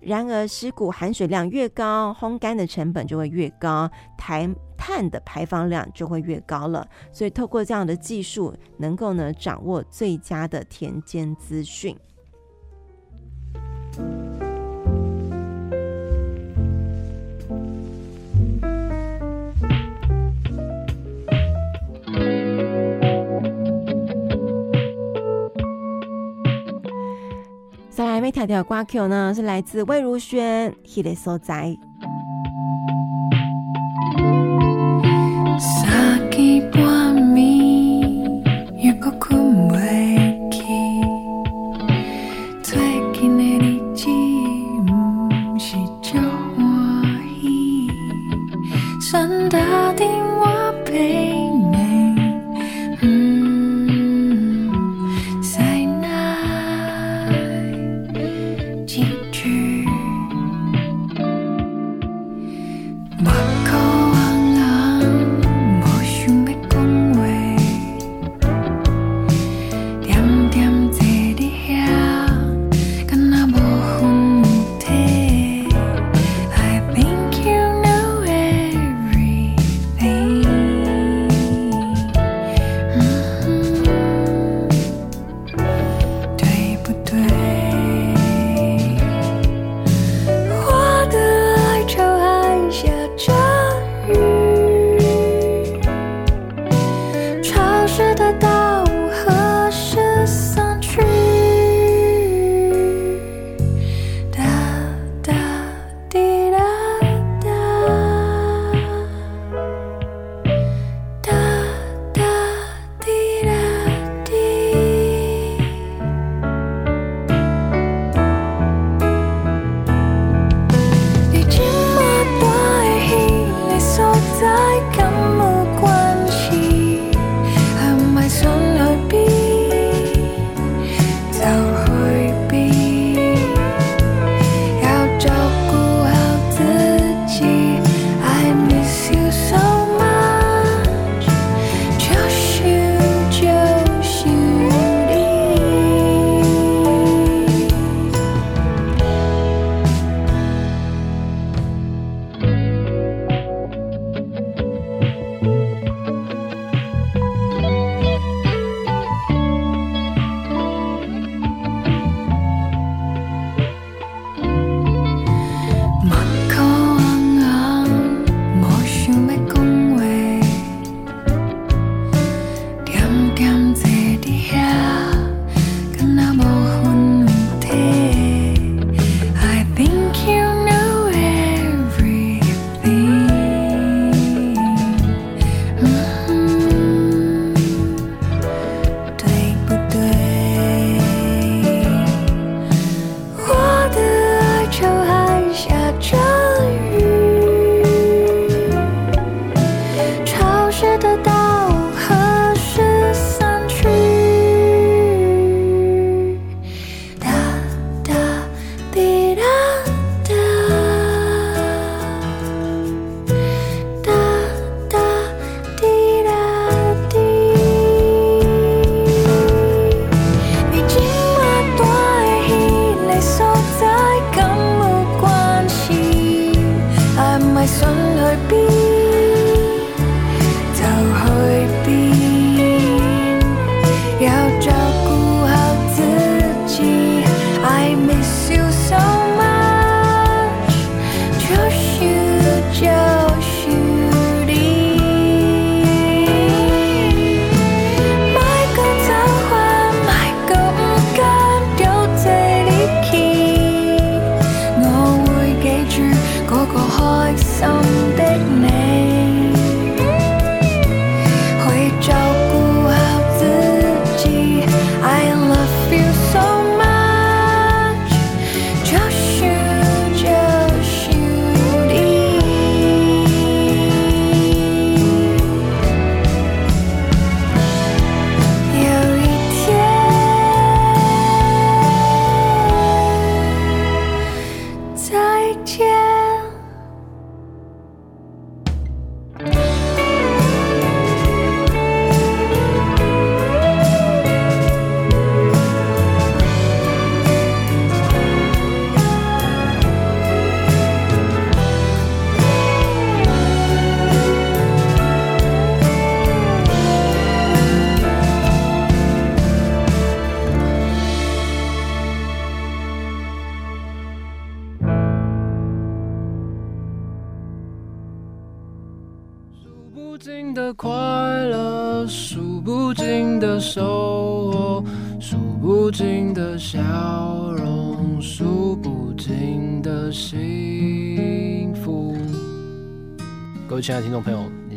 [0.00, 6.86] 然而，湿谷含水量越高，烘干的成本就会越高，碳碳的排放量就会越高了。
[7.12, 11.96] 所以，透过这样的技术，能够呢掌握最佳的田间资讯。
[28.00, 31.76] 接下来要条绍的歌曲呢是来自魏如萱那个所在。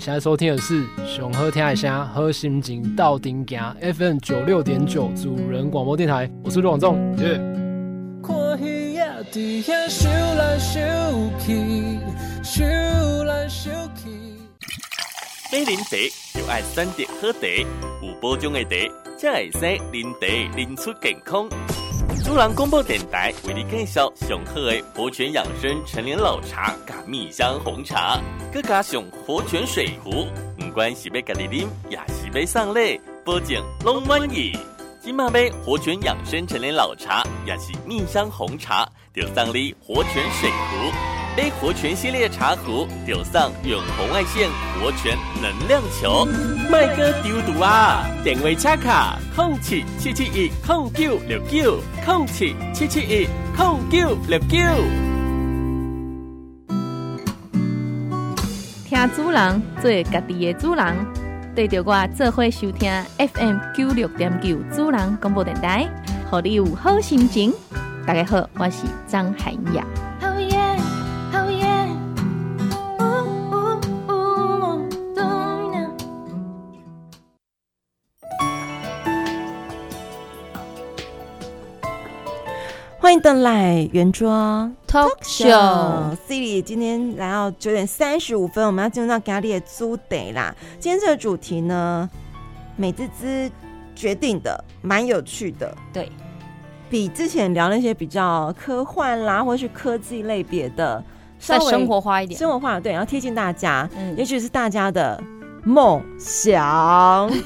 [0.03, 7.53] 现在收听的是熊喝天海虾喝心情到顶行 FM 九六点九主人广播电台，我是陆广仲，耶、yeah。
[15.53, 15.95] 买啉茶
[16.37, 17.47] 就爱选择好茶，
[18.01, 18.75] 有保障的茶
[19.17, 19.59] 才会使
[19.93, 21.47] 啉茶啉出健康。
[22.23, 28.17] 主人广播电台为你介绍上好的活泉养生陈年老茶加蜜香红茶，
[28.51, 30.25] 佮加上活泉水壶，
[30.57, 34.57] 不管是要家己啉，也是要送礼，保证拢满意。
[35.01, 41.12] 今马买活泉养生陈年老茶，也是蜜香红茶，就送你活泉水壶。
[41.35, 44.47] A 活泉系列茶壶，就送远红外线
[44.79, 46.27] 活泉能量球。
[46.69, 48.05] 麦哥丢毒啊！
[48.23, 53.27] 电话插卡：空七七七一空九六九空七七七一
[53.57, 54.59] 空九六九。
[58.87, 60.95] 听主人做家己的主人。
[61.55, 65.89] 对着我做伙收听 FM 九六点九主人广播电台，
[66.31, 67.51] 让你有好心情。
[68.05, 69.83] 大家好，我是张涵雅。
[83.13, 84.27] 欢迎登来圆桌
[84.87, 90.55] Talk Show，Silly 今天来到九点三十五分，我们要进入到咖喱的租得啦。
[90.79, 92.09] 今天这个主题呢，
[92.75, 93.51] 美滋滋
[93.93, 95.77] 决定的，蛮有趣的。
[95.93, 96.11] 对，
[96.89, 101.03] 比之前聊那些比较科幻啦，或者是科技类别的，
[101.37, 105.21] 稍微生活化一点，生活化对，然后贴近大家，嗯，也许是大家的。
[105.63, 107.31] 梦想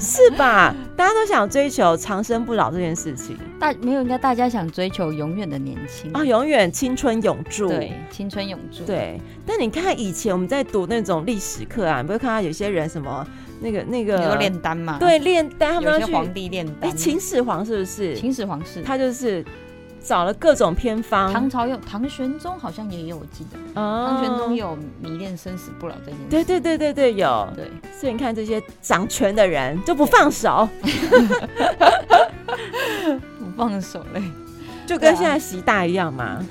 [0.00, 0.74] 是吧？
[0.96, 3.38] 大家都想追求长生不老这件事情。
[3.60, 7.68] 大没有，应该大家想追求永远的年轻啊，永远青春永驻。
[7.68, 8.84] 对，青春永驻。
[8.84, 9.20] 对。
[9.46, 13.24] 但你看以前我们在读那种历史课啊，你不会看到有些人什么
[13.60, 14.98] 那个那个炼丹嘛？
[14.98, 16.90] 对，炼丹，他们有些皇帝炼丹。
[16.90, 18.16] 哎，秦始皇是不是？
[18.16, 19.44] 秦始皇是，他就是。
[20.04, 26.20] 找了各种偏方，唐朝有唐玄宗好像也有，我记得，哦、唐玄宗有迷恋生死不老这件事。
[26.28, 27.48] 对对对对对，有。
[27.56, 27.64] 对，
[27.98, 30.68] 所以你看这些掌权的人就不放手，
[33.38, 34.22] 不放手嘞，
[34.86, 36.44] 就跟现在习大一样嘛。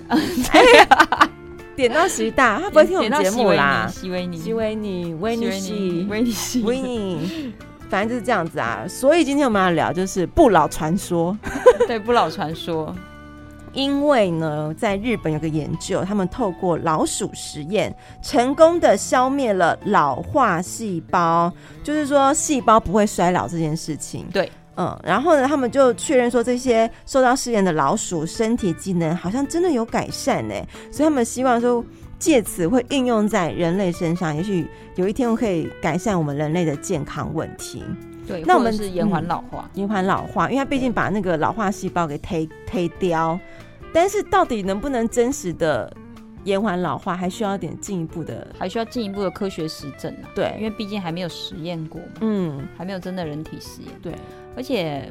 [1.75, 3.87] 点到习大，他不会听我们节目啦。
[3.93, 7.53] 习维尼，席维尼，维尼西，维尼西，维尼，
[7.89, 8.85] 反正就是这样子啊。
[8.87, 11.37] 所以今天我们要聊就是不老传说，
[11.87, 12.95] 对，不老传说。
[13.73, 21.51] 因为呢，在日本有个研究，他们透过老鼠实验，成功的消灭了老化细胞，
[21.83, 24.25] 就是说细胞不会衰老这件事情。
[24.31, 30.53] 对，嗯，然后呢，他们就确认说，这些受到试验的老鼠身体机能好像真的有改善呢，
[30.91, 31.83] 所以他们希望说，
[32.19, 37.83] 借此会应用在人类身上，也许有一天我可以改善我们人类的健康问题。
[38.25, 43.37] 对，那我们是延缓老化，延缓老化，因为它毕竟把那个老化细胞给推推掉。
[43.93, 45.95] 但是到底能不能真实的
[46.43, 50.27] 延缓老化，还需要点进一步的，还需要进一步的科学实证啊。
[50.35, 53.91] 对，因为毕竟还没有实验过嘛，嗯，还没有真的人体实验。
[54.01, 54.13] 对，
[54.55, 55.09] 而且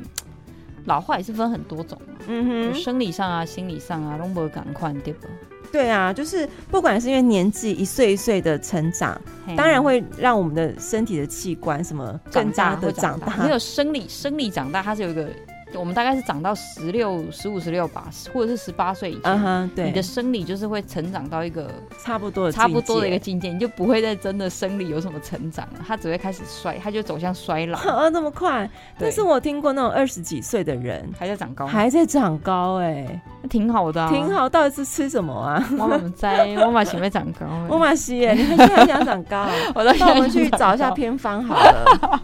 [0.85, 5.29] 老化也是分很多种嘛，嗯哼，生理上啊、心理上啊，都不赶快对吧？
[5.71, 9.19] 对啊，就是不管是因为年纪一岁一岁的成长，
[9.57, 13.39] 当然会让我们的身体的器官什么更加的长大。
[13.39, 15.31] 没有生理生理长大，它是有一个。
[15.75, 21.71] 我们大概是长到十六、十五、十六吧，或者是十八岁以前，uh 对，你的生理就是会成长到一个
[22.03, 27.79] 差不多的差不多的一个境界，你就不会再真的生理有什么成长了，它只会开始衰，它就走向衰老。
[27.79, 28.69] 啊， 那么快？
[28.99, 34.49] 但是我听过那种二十几岁的人还在长高，还在长高，哎，那挺好的，啊，挺好。
[34.49, 35.65] 到底是吃什么啊？
[35.79, 39.47] 我们在，我马喜会长高， 我马喜，哎，你现在想长高？
[39.75, 42.21] 我到我们去找一下偏方好了，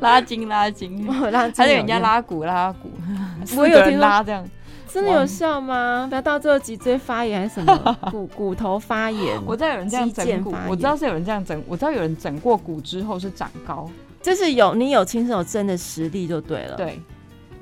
[0.00, 2.87] 拉筋拉筋，拉筋，还是人家拉骨拉骨。
[3.56, 4.44] 我有听拉这样，
[4.92, 6.06] 真的有效吗？
[6.08, 9.38] 不要到最后脊椎发炎还是什么 骨骨头发炎？
[9.44, 13.88] 我知道有人这样整骨，我知道是有人这样整，我知道有人整过骨之后是长高，
[14.22, 16.76] 就是有你有亲手真的实力就对了。
[16.76, 17.00] 对，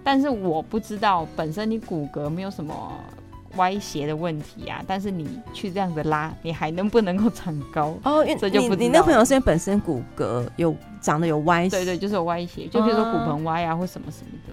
[0.04, 2.92] 但是我不知道本身你骨骼没有什么
[3.56, 7.96] 歪斜的问题啊，但是你去这样子拉，你还能不能够长高？
[8.04, 14.52] 哦，因为这就不你，你那朋友是因为本身骨骼有长得有歪斜，对对，就是有歪斜，就比如说骨盆歪啊或什么什么的。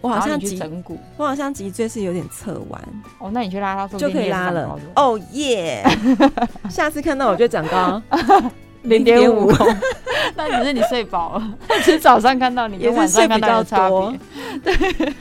[0.00, 2.82] 我好像脊整骨，我好像脊椎是有点侧弯
[3.18, 3.30] 哦。
[3.32, 4.78] 那你去拉拉，就可以拉了。
[4.96, 5.84] 哦耶！
[6.70, 8.00] 下次看到我就长高，
[8.82, 9.66] 零点五公，
[10.34, 14.18] 那只是你睡饱了，只是早上看到你跟晚上看到有差别。
[14.64, 15.12] 对。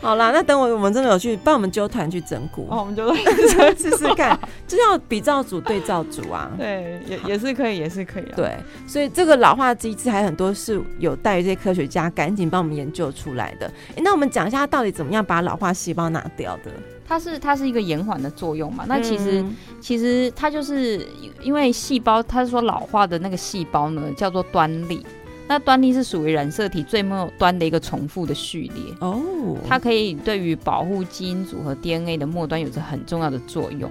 [0.00, 6.50] 好啦，那等我我们真的有去帮我们揪团去整蛊，哦，我们就试试看，就要比照组对照组啊。
[6.56, 8.24] 对，也也是可以，也是可以。
[8.24, 13.66] 啊对，所以这个老化机制还很多是有待于这些科学家赶紧帮我们研究出来的。
[13.96, 16.70] 欸，那我们讲一下它到底怎么样把老化细胞拿掉的？
[17.06, 18.84] 它是它是一个延缓的作用嘛？
[18.86, 21.04] 那其实、嗯、其实它就是
[21.42, 25.04] 因为细胞，它是说老化的那个细胞呢叫做端粒。
[25.48, 33.90] 那端粒是属于染色体最末端的一个重复的序列哦，它可以对于保护基因组和 DNA 的末端有着很重要的作用，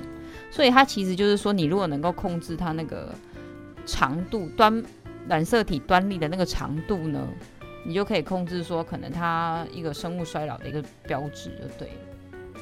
[0.52, 3.12] 所以它其实就是说，你如果能够控制它那个
[3.88, 4.84] 长度端
[5.28, 7.28] 染色体端粒的那个长度呢，
[7.84, 12.62] 你就可以控制说可能它一个生物衰老的一个标志就对了。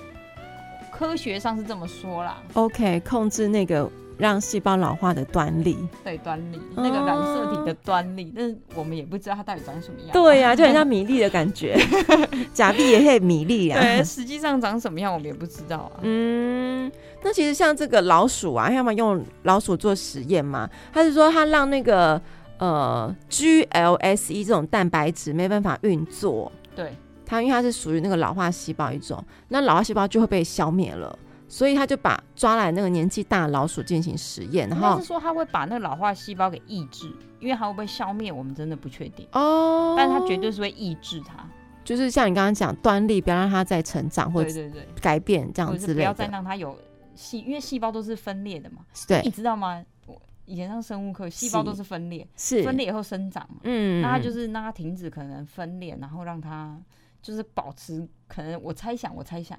[0.89, 2.41] 科学上是这么说啦。
[2.53, 3.91] OK，控制那个。
[4.17, 10.09] 让细胞老化的端粒，对端粒，那个染色体的端粒，但是我们也不知道它到底长什么样。
[10.13, 11.77] 对呀、啊，就很像 米粒的感觉，
[12.53, 13.81] 假币也可以米粒啊。
[13.81, 15.99] 对， 实际上长什么样我们也不知道啊。
[16.03, 16.91] 嗯，
[17.23, 22.21] 那其实像这个老鼠啊，要么用老鼠做实验嘛，他是说他让那个
[22.57, 26.93] 呃 GLSE 这种蛋白质没办法运作，对，
[27.25, 31.17] 它因为它是属于那个老化细胞一种，那老化细胞就会被消灭了。
[31.47, 39.93] 所以他就把抓来那个年纪大的老鼠进行实验，然后是说他会把那个老化细胞给抑制，因为它会不会消灭，我们真的不确定哦。
[39.95, 41.47] 但是它绝对是会抑制它，
[41.83, 46.75] 就是像你刚刚讲端粒，不要让它再成长或者改变这样子，不要再让它有
[47.13, 48.77] 细，因为细胞都是分裂的嘛。
[49.07, 49.83] 对，你知道吗？
[50.07, 53.57] 我以前上生物课，细胞都是分裂，是分裂以后生长嘛。
[53.63, 56.75] 嗯，那它就是让它停止可能分裂，然后让它
[57.21, 59.57] 就是保持可能，我猜想，我猜想。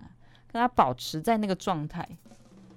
[0.56, 2.08] 让它保持在那个状态，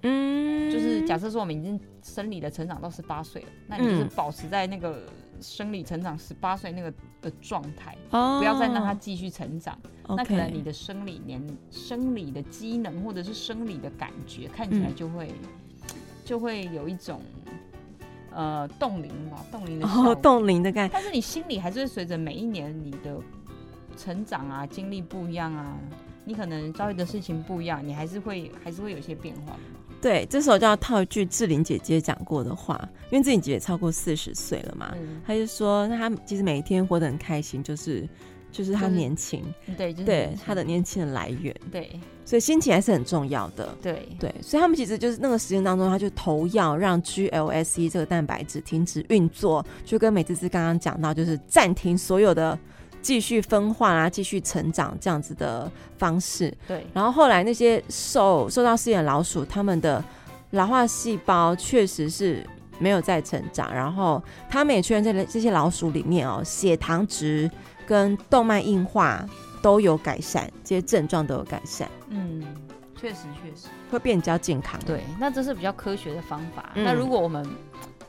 [0.03, 5.03] 嗯，就是假设说我们已经生理的成长到十八岁了，那你就是保持在那个
[5.41, 9.77] 生理成长十八岁那个的状态，哦，不要再让它继续成长，
[10.07, 17.21] 哦，那可能你的生理年、生理的机能或者是生理的感觉看起来就会，嗯，就会有一种
[18.32, 23.17] 呃冻龄嘛，冻龄的哦，冻龄的感觉，但是你心里还是会随着每一年你的
[23.95, 25.77] 成长啊，经历不一样啊。
[26.30, 29.57] 你可能遭遇的事情不一样，你还是会还是会有一些变化。
[29.99, 38.07] 对，这时候就要套一句志玲姐姐讲过的话，因为志玲姐姐超过四十岁了嘛，嗯、她就说，那她其实每一天活得很开心，就是
[38.51, 52.55] 就是她年轻，就是、对，就是、对她的年轻的来源，对，所以心情还是很重要的，对对，所以他们其实就是那个时间当中，他就投药让 GLSE 这个蛋白质停止运作，就跟美滋滋刚刚讲到，就是暂停所有的。
[53.01, 56.55] 继续分化啊，继续成长这样子的方式。
[56.67, 60.03] 对，然后后来那些受受到试验老鼠，他们的
[60.51, 62.45] 老化细胞确实是
[62.79, 67.49] 没有再成长，然后他们也确认在这些老鼠里面哦，血糖值
[67.87, 69.25] 跟动脉硬化
[69.61, 71.89] 都有改善，这些症状都有改善。
[72.09, 72.43] 嗯，
[72.95, 74.79] 确实确实会变比较健康。
[74.85, 76.71] 对，那这是比较科学的方法。
[76.75, 77.45] 嗯，那如果我们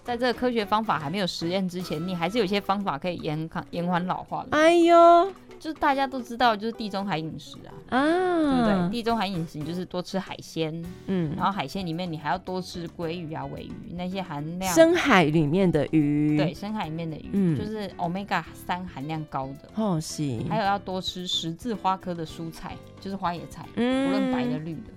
[0.03, 4.57] 在这个科学方法还没有实验之前，你还是有些方法可以延缓延缓老化的。
[4.57, 8.91] 哎呦，就是大家都知道，就是地中海饮食啊，啊，对不对？
[8.91, 19.69] 地中海饮食你就是多吃海鲜，嗯，然后海鲜里面你还要多吃鲑鱼啊、尾鱼那些含量深海里面的鱼，对，深海里面的鱼，嗯，就是 omega 三含量高的。
[19.75, 20.23] 哦，是。
[20.49, 24.91] 还有要多吃十字花科的蔬菜，就是花野菜，嗯，无论白的绿的。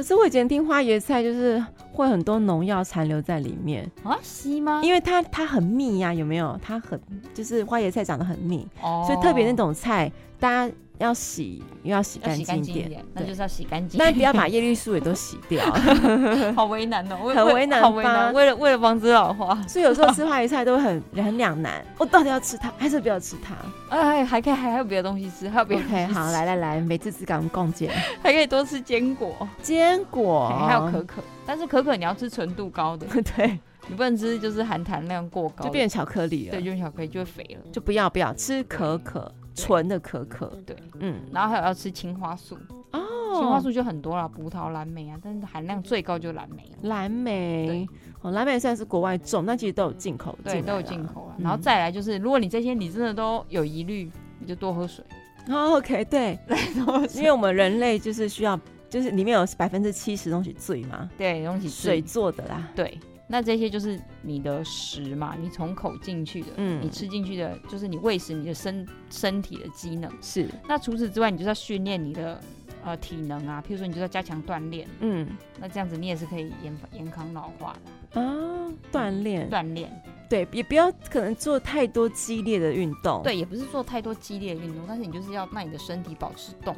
[0.00, 4.18] 可是我以前听花椰菜就是会很多农药残留在里面啊？
[4.22, 4.80] 西吗？
[4.82, 6.58] 因为它它很密呀，有没有？
[6.62, 6.98] 它很
[7.34, 10.10] 就是花椰菜长得很密，哦，所以特别那种菜，
[10.40, 15.64] 大家要洗又要洗干净一点，那就是要洗干净，但不要把叶绿素也都洗掉，
[16.56, 18.32] 好为难哦，很为难，好为难。
[18.34, 23.54] 为了为了防止老化，所以有时候吃花椰菜都很很两难，我到底要吃它还是不要吃它？
[23.88, 25.84] 哎，还可以还还有别的东西吃，还有别的。
[25.84, 27.90] OK，好，来来来，美滋滋跟我们共建，
[28.22, 30.50] 还可以多吃坚果，坚果。
[30.66, 33.58] 还有可可，但是可可你要吃纯度高的，对，
[33.90, 42.56] 你不能吃就是含糖量过高，就变成巧克力了，对，就变巧克力就会肥了，就不要不要吃可可，纯的可可，对，嗯，然后还有要吃青花素。
[42.92, 43.00] 哦，
[43.34, 47.86] 青花素就很多啦，葡萄、蓝莓啊，但是含量最高就是蓝莓，蓝莓。
[48.22, 51.34] 哦，蓝莓虽然是国外种，但其实都有进口，对，都有进口啊。
[51.38, 55.04] 然后再来就是，如果你这些你真的都有疑虑，你就多喝水。
[55.48, 56.38] 哦，OK，对，
[57.16, 58.60] 因为我们人类就是需要，
[58.90, 62.68] 就是里面有百分之七十东西醉嘛，对，东西水做的啦。
[62.76, 62.98] 对，
[63.30, 70.10] 那这些就是你的食嘛，你从口进去的，嗯，你吃进去的，就是你喂食你的身身体的机能。
[70.20, 70.48] 是。
[70.68, 72.40] 那除此之外，你就是要训练你的。
[72.82, 75.28] 呃，体能啊，譬如说，你就要加强锻炼，嗯，
[75.58, 77.76] 那这样子你也是可以延延康老化
[78.14, 78.72] 的啊。
[78.90, 83.22] 锻炼，锻炼，对，也不要可能做太多激烈的运动。
[83.22, 86.74] 对，也不是做太多激烈的运动，但是你就是要让你的身体保持动。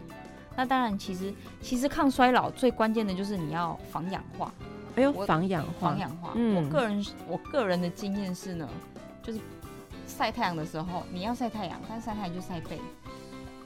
[0.56, 4.52] 那当然，其实其实抗衰老最关键的就是你要防氧化。
[4.96, 6.32] 哎呦，防氧化，防氧化。
[6.34, 8.68] 嗯，我个人我个人的经验是呢，
[9.22, 9.40] 就是
[10.06, 12.80] 晒太阳的时候，你要晒太阳，但是晒太阳就晒背。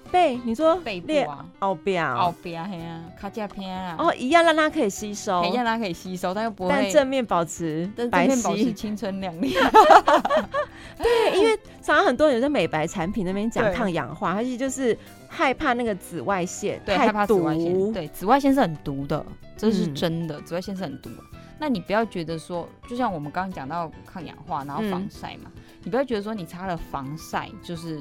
[0.07, 9.55] 背，你说背部啊，后边，后边嘿啊，卡加片啊，哦，一样让它可以吸收，一样让它可以吸收，但又不会，但正面保持白皙，保持青春靓丽。
[10.99, 14.97] 对，因为常常很多人在美白产品那边讲抗氧化，而且就是
[15.29, 19.25] 害怕那个紫外线，对，害怕紫外线，对，紫外线是很毒的，
[19.57, 21.11] 这是真的，紫外线是很毒。
[21.59, 25.51] 那你不要觉得说，就像我们刚刚讲到抗氧化，然后防晒嘛，
[25.83, 28.01] 你不要觉得说你擦了防晒就是。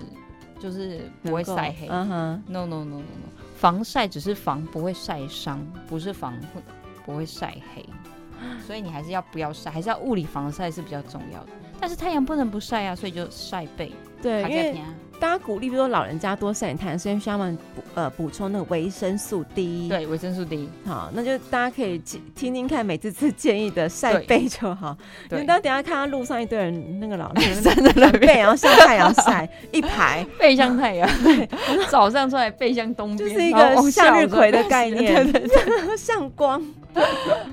[0.59, 1.87] 就是不会晒黑。
[1.89, 6.61] 嗯哼，no no no no no，防晒只是防不会晒伤，不是防会
[7.05, 7.85] 不会晒黑。
[8.65, 11.49] 所以你还是要不要晒，还是要物理防晒是比较重要的。
[11.79, 13.91] 但是太阳不能不晒啊，所以就晒背。
[14.21, 14.81] 对，因为
[15.19, 19.87] 大家鼓励，比如说老人家多晒点太阳，所以需要他们补呃补充那个维生素 D。
[19.89, 20.69] 对，维生素 D。
[20.85, 21.97] 好，那就大家可以
[22.35, 24.95] 听听看美滋滋建议的晒背就好。
[25.29, 25.39] 对。
[25.39, 31.09] 因为等下看到路上一堆人，那个老人 站在那边，然后向太阳晒 一排，背向太阳。
[31.23, 31.47] 对。
[31.89, 35.23] 早上出来背向东边，就是一个向日葵的概念。
[35.23, 35.97] 对对对。
[35.97, 36.61] 向光。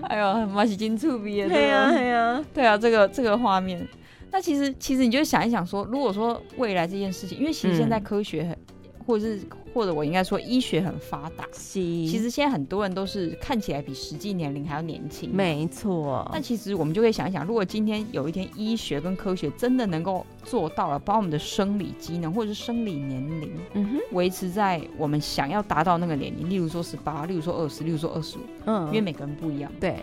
[0.09, 1.49] 哎呦，马是金触鼻的。
[1.49, 2.45] 对呀，对呀。
[2.55, 3.87] 对啊，这个这个画面。
[4.33, 9.41] 那其实，其实你就想一想说，如果说未来这件事情，因为其实现在科学很，嗯、或者是
[9.75, 15.31] 或者我应该说医学很发达，是其实现在很多人都是看起来比实际年龄还要年轻。
[15.35, 16.27] 没错。
[16.33, 29.71] 那其实我们就可以想一想，如果今天有一天医学跟科学真的能够做到了，把我们的生理机能或者是生理年龄，嗯哼，维持在我们想要达到那个年龄，例如说十八，例如说二十，例如说二十五，嗯，因为每个人不一样。
[29.79, 29.97] 对。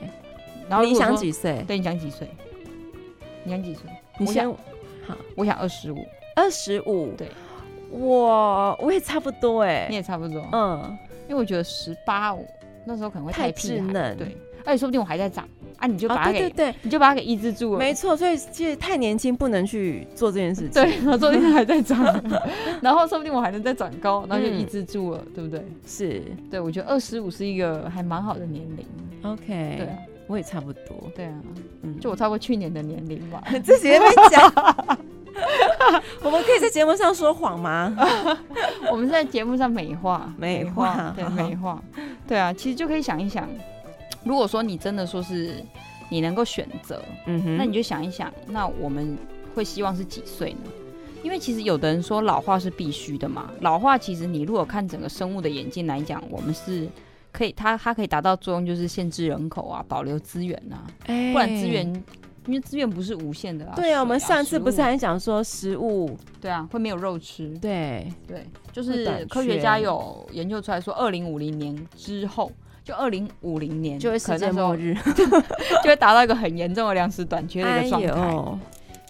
[0.70, 1.64] 然后你想几岁？
[1.68, 2.30] 对，你想几岁？
[3.44, 3.90] 你想几岁？
[4.20, 6.06] 你先，好，我想二十五，
[6.36, 7.28] 二十五，对，
[7.90, 10.98] 我我也差不多哎，你也差不多，嗯，
[11.28, 12.46] 因为我觉得十八五
[12.86, 15.48] 那时候可能会太稚嫩，对，而且说不定我还在长
[15.78, 22.24] 啊，你就把它给，对对，你就把它给抑制住了，没错，所以其实太年轻不能去做这件事 情，对，然后说不定还在长，
[22.82, 25.64] 然后说不定我还能再长高，然后就抑制住了，对不对？
[25.88, 28.86] 是，对，我觉得二十五是一个还蛮好的年龄
[29.24, 29.88] ，OK，对。
[30.30, 31.34] 我也差不多，对啊，
[31.82, 33.44] 嗯，就我差不多去年的年龄吧。
[33.66, 34.54] 自己也没讲，
[36.22, 37.98] 我们可以在节目上说谎吗？
[38.92, 41.82] 我们是在节目上美化，美化，对，美化，
[42.28, 43.50] 对啊，其实就可以想一想，
[44.24, 45.56] 如果说你真的说是
[46.10, 49.18] 你能够选择，嗯哼，那你就想一想，那我们
[49.56, 50.70] 会希望是几岁呢？
[51.24, 56.88] 因为其实有的人说老化是必须的嘛，老化其实你如果看整个生物的演进来讲，我们是。
[57.32, 60.86] 可以，它它可以达到作用，就是限制人口啊，保留资源啊。
[61.06, 61.86] 欸、不然资源，
[62.48, 63.74] 因为资源不是无限的啊。
[63.76, 67.50] 对啊，啊我们上次不是还讲说食物，对啊，会没有肉吃。
[67.60, 72.52] 对对，就是科学家有研究出来说，二零五零年之后，
[72.84, 74.96] 就二零五零年就会世界末日，
[75.84, 78.10] 就会达到一个很严重的粮食短缺的一个状态。
[78.10, 78.60] 哎、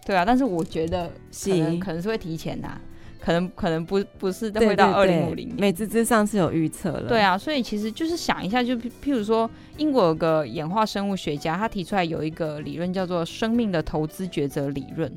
[0.05, 2.81] 对啊，但是我觉得可能可能是会提前呐、啊。
[3.29, 7.07] 可能可能不不是会到二零五零，美滋滋上次有预测了。
[7.07, 15.15] 对啊，所以其实就是想一下，就譬如说，英国有个演化生物学家，他提出来有一个理论叫做生命的投资抉择理论。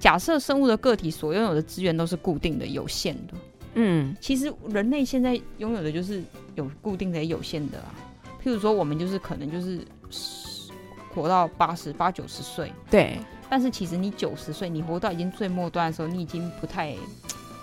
[0.00, 3.34] 假设生物的个体所拥有的资源都是固定的、有限的。
[3.74, 6.22] 嗯，其实人类现在拥有的就是
[6.54, 7.92] 有固定的、有限的啊。
[8.42, 9.80] 譬如说，我们就是可能就是
[11.14, 12.72] 活到八十八九十岁。
[12.90, 13.18] 对。
[13.48, 16.96] 但是其实你九十岁，你活到已经最末端的时候，你已经不太，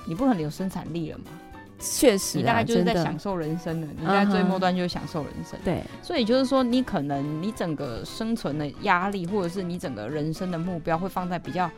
[0.06, 1.26] 你不可能有生产力了嘛。
[1.80, 3.88] 确实、啊，你大概就是在享受人生了。
[3.88, 5.60] 的你在最末端就是享受人生。
[5.66, 5.78] 对、uh。
[5.80, 6.06] Huh.
[6.06, 11.70] 所以就是说，你可能你整个生存的压力，或者是你整个人生的目标，会放在比较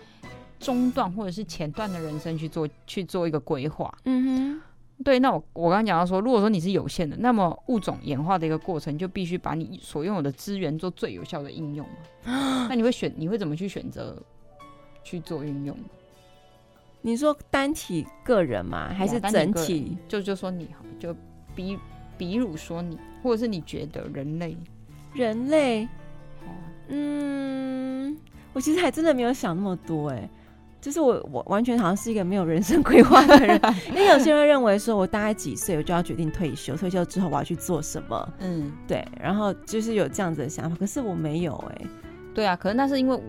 [0.59, 3.91] 中段或者是前段的人生去做去做一个规划。
[4.03, 4.61] 嗯哼。
[5.03, 11.95] 对，那我我刚刚讲到说，如果说你是有限的，那么物种演化的一个过程就必须把你所拥有的资源做最有效的应用嘛。
[12.69, 14.15] 那你会选，你会怎么去选择
[15.03, 15.75] 去做运用？
[17.05, 18.91] 你说单体个人吗？
[18.91, 19.95] 还是整体？
[20.07, 21.15] 就就说你好，就
[21.53, 21.77] 比
[22.17, 24.57] 比如说你，或者是你觉得人类，
[25.13, 25.87] 人类，
[26.87, 28.17] 嗯，
[28.53, 30.27] 我其实还真的没有想那么多哎。
[30.81, 41.87] 就是我，我完全好像是一个没有人生规划的人， 因为有些人认为说，我大概几岁我就要决定退休，退休之后我要去做什么，嗯，对，然后就是有这样子的想法，可是我没有哎、欸，
[42.33, 43.19] 对啊，可能那是因为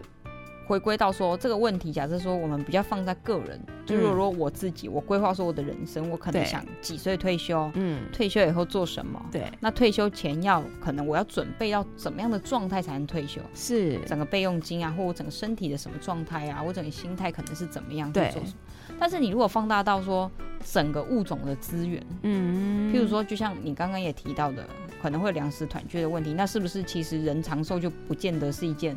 [0.66, 9.24] 回归到说这个问题，假设说我们比较放在个人，嗯、就是如果我自己，我规划说我的人生，我可能想几岁退休，嗯，退休以后做什么？
[9.30, 13.40] 对，那退休前要可能我要准备到怎么样的状态才能退休？
[13.54, 18.54] 是整个备用金啊，或我整个身体的什么状态啊，我整个心态可能是怎么样去做什么？
[18.98, 20.28] 但是你如果放大到说
[20.64, 24.66] 整个物种的资源，嗯，譬如说就像你刚刚也提到的，
[25.00, 28.96] 可能会粮食短缺的问题，那是不是其实人长寿就不见得是一件？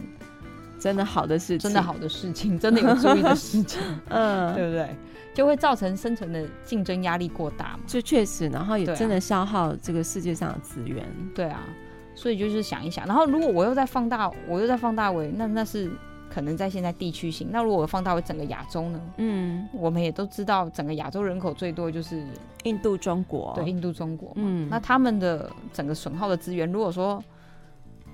[0.79, 4.95] 真的好的事情，真的好的事情，真的有注意的事情， 嗯，对不对？
[5.33, 7.79] 就会造成生存的竞争压力过大嘛？
[7.85, 11.05] 这确实，然后也真的消耗这个世界上的资源。
[11.35, 11.63] 对啊，
[12.15, 15.89] 所以就是想一想，然后如果我又在放大，我又在放大为，那那是
[16.29, 17.47] 可能在现在地区性。
[17.51, 18.99] 那如果我放大为整个亚洲呢？
[19.17, 22.21] 嗯，我们也都知道，整个亚洲人口最多就是
[22.63, 23.53] 印度、中国。
[23.55, 24.33] 对，印度、中国。
[24.35, 27.23] 嗯，那他们的整个损耗的资源，如果说。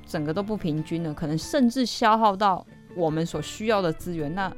[0.05, 4.33] 整个都不平均了，可能甚至消耗到我们所需要的资源。
[4.33, 4.51] 那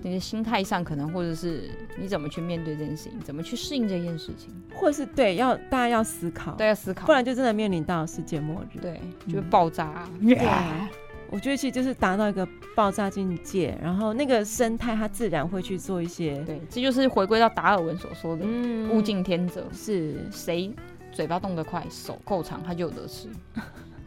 [0.00, 10.08] 那些心态上，可能或者是你怎么去面对这件事情，怎么去适应这件事情，或者是对要大家要思考，对要思考，不然就真的面临到世界末日，对，就会爆炸、啊。
[10.20, 10.38] 嗯、对，
[11.32, 12.46] 我觉得其实就是达到一个
[12.76, 16.40] 爆炸境界，然后那个生态它自然会去做一些。
[16.44, 20.72] 对，这就是回归到达尔文所说的“嗯、物竞天择”，是谁？
[21.18, 23.28] 嘴巴动得快，手够长，它就有得吃。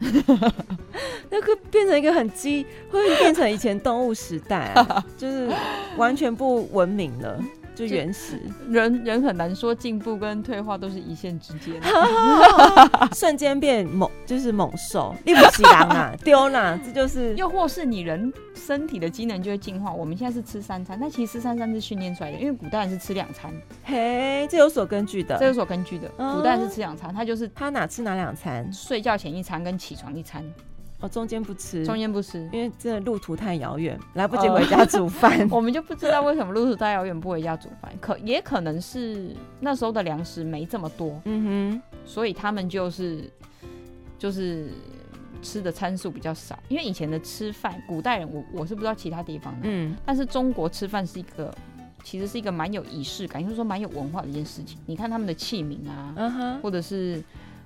[1.28, 5.46] 那个变成一个很鸡，会变成以前动物时代、啊，就是
[5.98, 7.38] 完全不文明了。
[7.74, 11.74] 就原始人，人很难说进步跟退化都是一线之间，
[13.14, 17.34] 瞬间变猛就是猛兽，立不起狼啊， 丢啦，这就是。
[17.36, 19.92] 又或是你人身体的机能就会进化。
[19.92, 23.52] 我们现在是吃三餐，但其实吃三餐是训练出来的，因为古代人是吃两餐。
[23.84, 26.08] 嘿，这有所根据的，这有所根据的。
[26.34, 28.70] 古代人是吃两餐，他就是他哪吃哪两餐？
[28.72, 30.44] 睡觉前一餐跟起床一餐。
[31.02, 35.46] 哦，中间不吃，中间不吃，因为这路途太遥远，来不及回家煮 饭。
[35.50, 43.28] 我们就不知道为什么路途太遥远不回家煮饭，可也可能是那时候的粮食没这么多，嗯哼，所以他们就是
[44.16, 44.70] 就是
[45.42, 46.56] 吃的餐数比较少。
[46.68, 51.52] 因为以前的吃饭，古代人我我是不知道其他地方的，嗯，但是中国吃饭是一个
[52.04, 54.78] 其实是一个蛮有仪式感，就是说蛮有文化的一件事情。
[54.86, 57.20] 你看他们的器皿啊，嗯哼，或者是。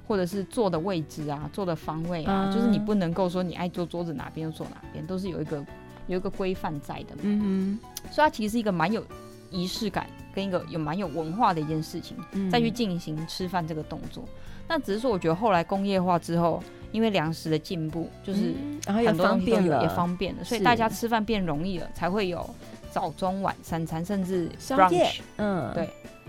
[0.07, 5.65] 或者是坐的位置啊，坐的方位啊，嗯、就是你不能够说你爱坐桌子哪边就坐哪边，都是有一个
[6.07, 7.17] 有一个规范在的。
[7.23, 9.05] 嗯哼，所以它其实是一个蛮有
[9.51, 14.25] 仪式感跟一个有蛮有文化的一件事情，嗯、再去进行吃饭这个动作。
[14.69, 18.55] 那只是说，我觉得后来工业化之后，因为粮食的进步，就是
[18.87, 22.49] 很多东西都有也方便了，所以大家吃饭变容易了，才会有
[22.91, 25.21] 早中晚三餐，甚至 brunch。
[25.37, 25.89] 嗯，对。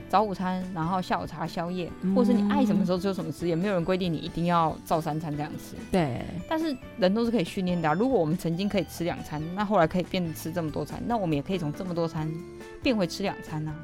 [0.10, 5.76] 早午餐，然后下午茶、宵夜，或是你爱什么时候吃什么吃，也没有人规定你一定要照三餐这样吃。
[5.92, 7.94] 对，但是人都是可以训练的。
[7.94, 12.32] 如果我们曾经可以吃两餐，那后来可以变吃这么多餐，那我们也可以从这么多餐
[12.82, 13.76] 变回吃两餐啊。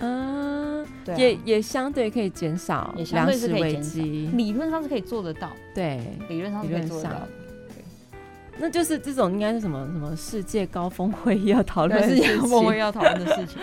[0.00, 5.50] 嗯，对，也也相对可以减少粮食危机，理论上是可以做得到。
[5.74, 7.20] 对，理论上是可以做得到。
[7.68, 7.84] 对，
[8.58, 13.58] 那就是这种应该是什么什么世界高峰会议要讨论，世界高峰会议要讨论的事情。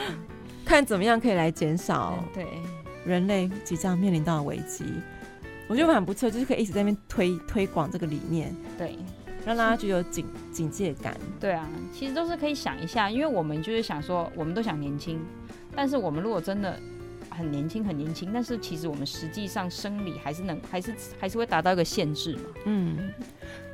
[0.65, 2.45] 看怎么样可以来减少对
[3.05, 4.85] 人类即将面临到的危机，
[5.67, 8.97] 我觉得很不错，就是可以一直在那边推推广这个理念，对，
[9.45, 11.17] 让大家具有警警戒感。
[11.39, 15.19] 对啊，其实都是可以想一下，因为我们就是想说，我们都想年轻，
[15.75, 16.79] 但是我们如果真的
[17.29, 22.41] 很年轻很年轻，但是其实我们实际上生理还是能还是还是会达到一个限制嘛。
[22.65, 23.11] 嗯。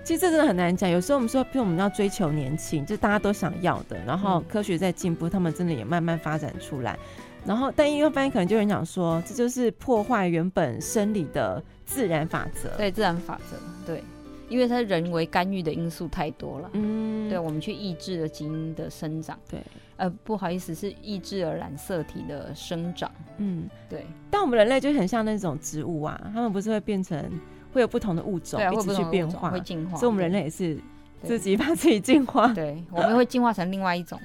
[0.07, 0.89] 其实这真的很难讲。
[0.89, 3.97] 有时候我们说，比如我们要追求年轻，就大家都想要的。
[4.05, 6.97] 然后科学在进步，他们真的也慢慢发展出来。
[7.45, 12.69] 然后，但因为发现可能就有人讲说，这就是破坏原本生理的自然法则。
[12.77, 13.57] 对，自然法则。
[13.85, 14.01] 对，
[14.47, 16.69] 因为它人为干预的因素太多了。
[16.71, 19.37] 嗯，对，我们去抑制了基因的生长。
[19.49, 19.59] 对，
[19.97, 23.11] 呃，不好意思，是抑制了染色体的生长。
[23.39, 24.05] 嗯，对。
[24.31, 27.29] 但我们人类就很像那种植物啊，他们不是会变成。
[27.77, 30.79] 会有不同的物种一直去变化，会进化，所以我们人类也是
[31.23, 32.47] 自己把自己进化。
[32.47, 34.19] 对，我们会进化成另外一种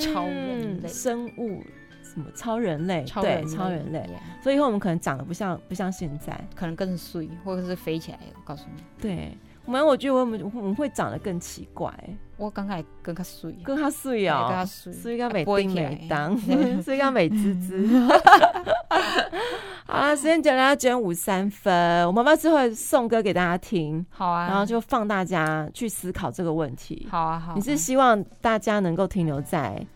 [0.00, 1.60] 超人类生物，
[2.04, 3.04] 什么超人类？
[3.20, 4.08] 对，超人类。
[4.40, 8.18] 所以以后我们可能长得不像不像现在，可能更碎，或者是飞起来。
[8.32, 9.36] 我告诉你，对，
[9.66, 11.92] 我们我觉得我们我们会长得更奇怪。
[12.36, 16.36] 我刚才更加水，更加水哦，更加碎，碎到美叮美当，
[16.82, 17.88] 碎到美滋滋。
[19.86, 27.54] 好了，时间讲到九点五三分，我妈妈最后送歌给大家听，好啊，然后就放大家去思考这个问题，好啊，好啊。
[27.54, 29.86] 你是希望大家能够停留在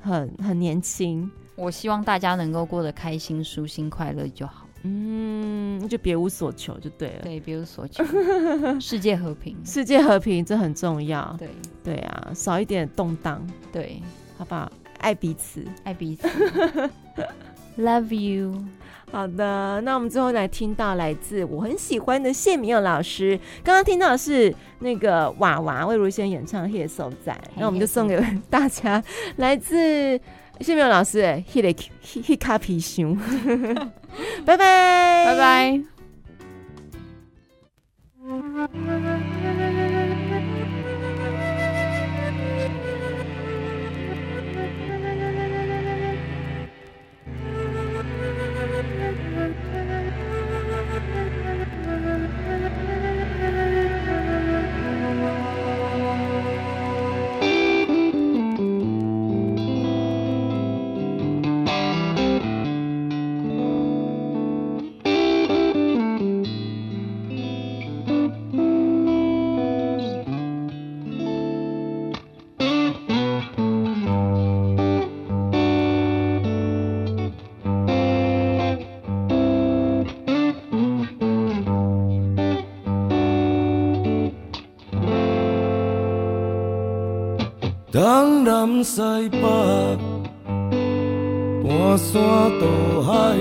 [0.00, 4.65] 很很年轻，我希望大家能够过得开心、舒心、快乐就好。
[4.88, 7.22] 嗯，就别无所求就对了。
[7.24, 8.04] 对，别无所求，
[8.80, 11.34] 世界和平， 世界和平这很重要。
[11.38, 11.48] 对，
[11.82, 13.44] 对啊，少一点动荡。
[13.72, 14.00] 对，
[14.38, 14.70] 好不好？
[14.98, 16.28] 爱彼此，爱彼此。
[17.76, 18.64] Love you。
[19.12, 23.38] 好的，那我们最后来听到来自我很喜欢的谢明佑老师。
[23.62, 28.20] 刚刚听到的是那个娃娃魏如萱演唱的《黑手仔》，那我们就送给
[28.50, 29.02] 大家
[29.36, 30.20] 来自
[30.60, 31.74] 谢铭祐老师的《黑的
[32.26, 33.16] 黑卡皮熊》。
[34.44, 35.80] 拜拜，拜拜。
[88.46, 89.40] 南西北，
[91.64, 92.22] 盘山
[92.60, 93.36] 倒海，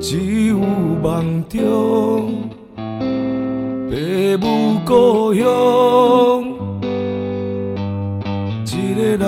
[0.00, 2.48] 只有梦中
[3.90, 3.94] 父
[4.40, 5.44] 母故乡。
[8.64, 9.18] 一个人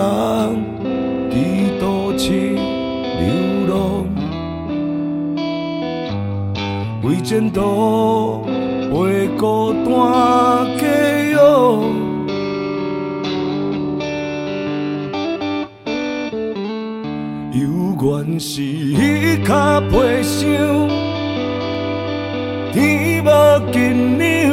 [1.30, 1.36] 在
[1.78, 1.84] 都
[2.16, 2.30] 市
[3.20, 3.22] 流
[3.68, 3.76] 浪，
[7.02, 8.46] 为前途
[8.90, 10.73] 背孤单
[18.26, 20.48] 但是彼卡皮箱，
[22.72, 23.28] 天无
[23.70, 24.50] 斤两，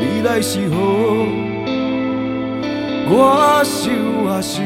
[0.00, 0.76] 未来是好，
[3.10, 3.92] 我想
[4.26, 4.64] 啊想，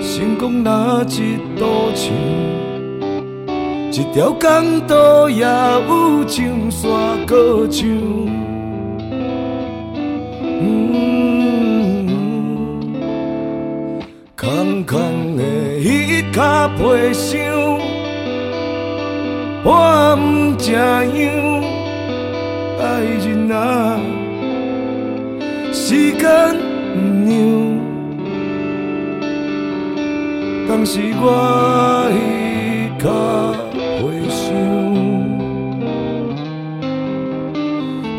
[0.00, 2.14] 成功哪一道墙，
[3.90, 6.88] 一条港岛也有青山
[7.26, 8.29] 歌唱。
[16.76, 17.38] 皮箱，
[19.62, 19.68] 我
[20.16, 20.80] 毋这样
[22.78, 22.82] 爱
[23.24, 23.54] 人啊，
[25.72, 26.22] 时间
[26.94, 26.98] 不
[27.28, 27.32] 让，
[30.68, 31.24] 当时我
[32.10, 32.14] 彼
[32.98, 33.04] 卡
[33.98, 34.00] 皮
[34.30, 34.38] 箱，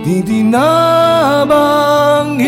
[0.03, 0.55] 甜甜那
[1.45, 1.49] 梦
[2.39, 2.45] 一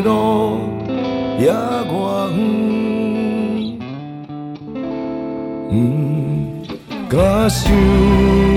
[0.00, 0.58] 路
[1.38, 3.78] 也外远，
[5.70, 6.62] 嗯
[7.08, 8.47] 敢想。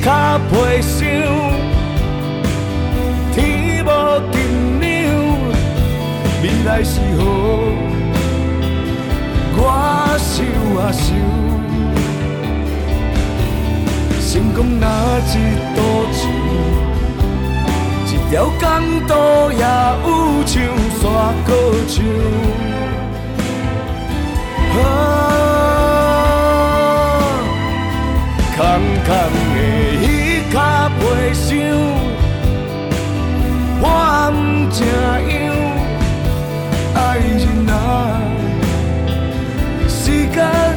[0.00, 0.98] 彼卡皮箱，
[3.34, 3.88] 天无
[4.32, 4.88] 斤两，
[6.42, 7.22] 未来是好，
[9.56, 9.58] 我
[10.16, 10.32] 想
[10.76, 11.04] 啊想，
[14.26, 14.86] 成功哪
[15.18, 15.28] 一
[15.76, 15.78] 堵
[16.16, 16.18] 墙，
[18.06, 18.64] 一条港
[19.06, 19.12] 岛
[19.52, 20.08] 也有
[20.46, 20.50] 青
[20.98, 21.04] 山
[21.44, 21.48] 歌
[21.86, 21.94] 唱。
[24.82, 24.86] 啊
[28.56, 29.08] 空空
[29.54, 29.58] 的
[30.50, 30.58] 较
[30.98, 31.48] 袂想，
[33.82, 33.84] 我
[34.34, 34.36] 毋
[34.72, 34.80] 这
[35.30, 35.38] 样，
[36.94, 37.72] 爱人啊，
[39.88, 40.69] 时间。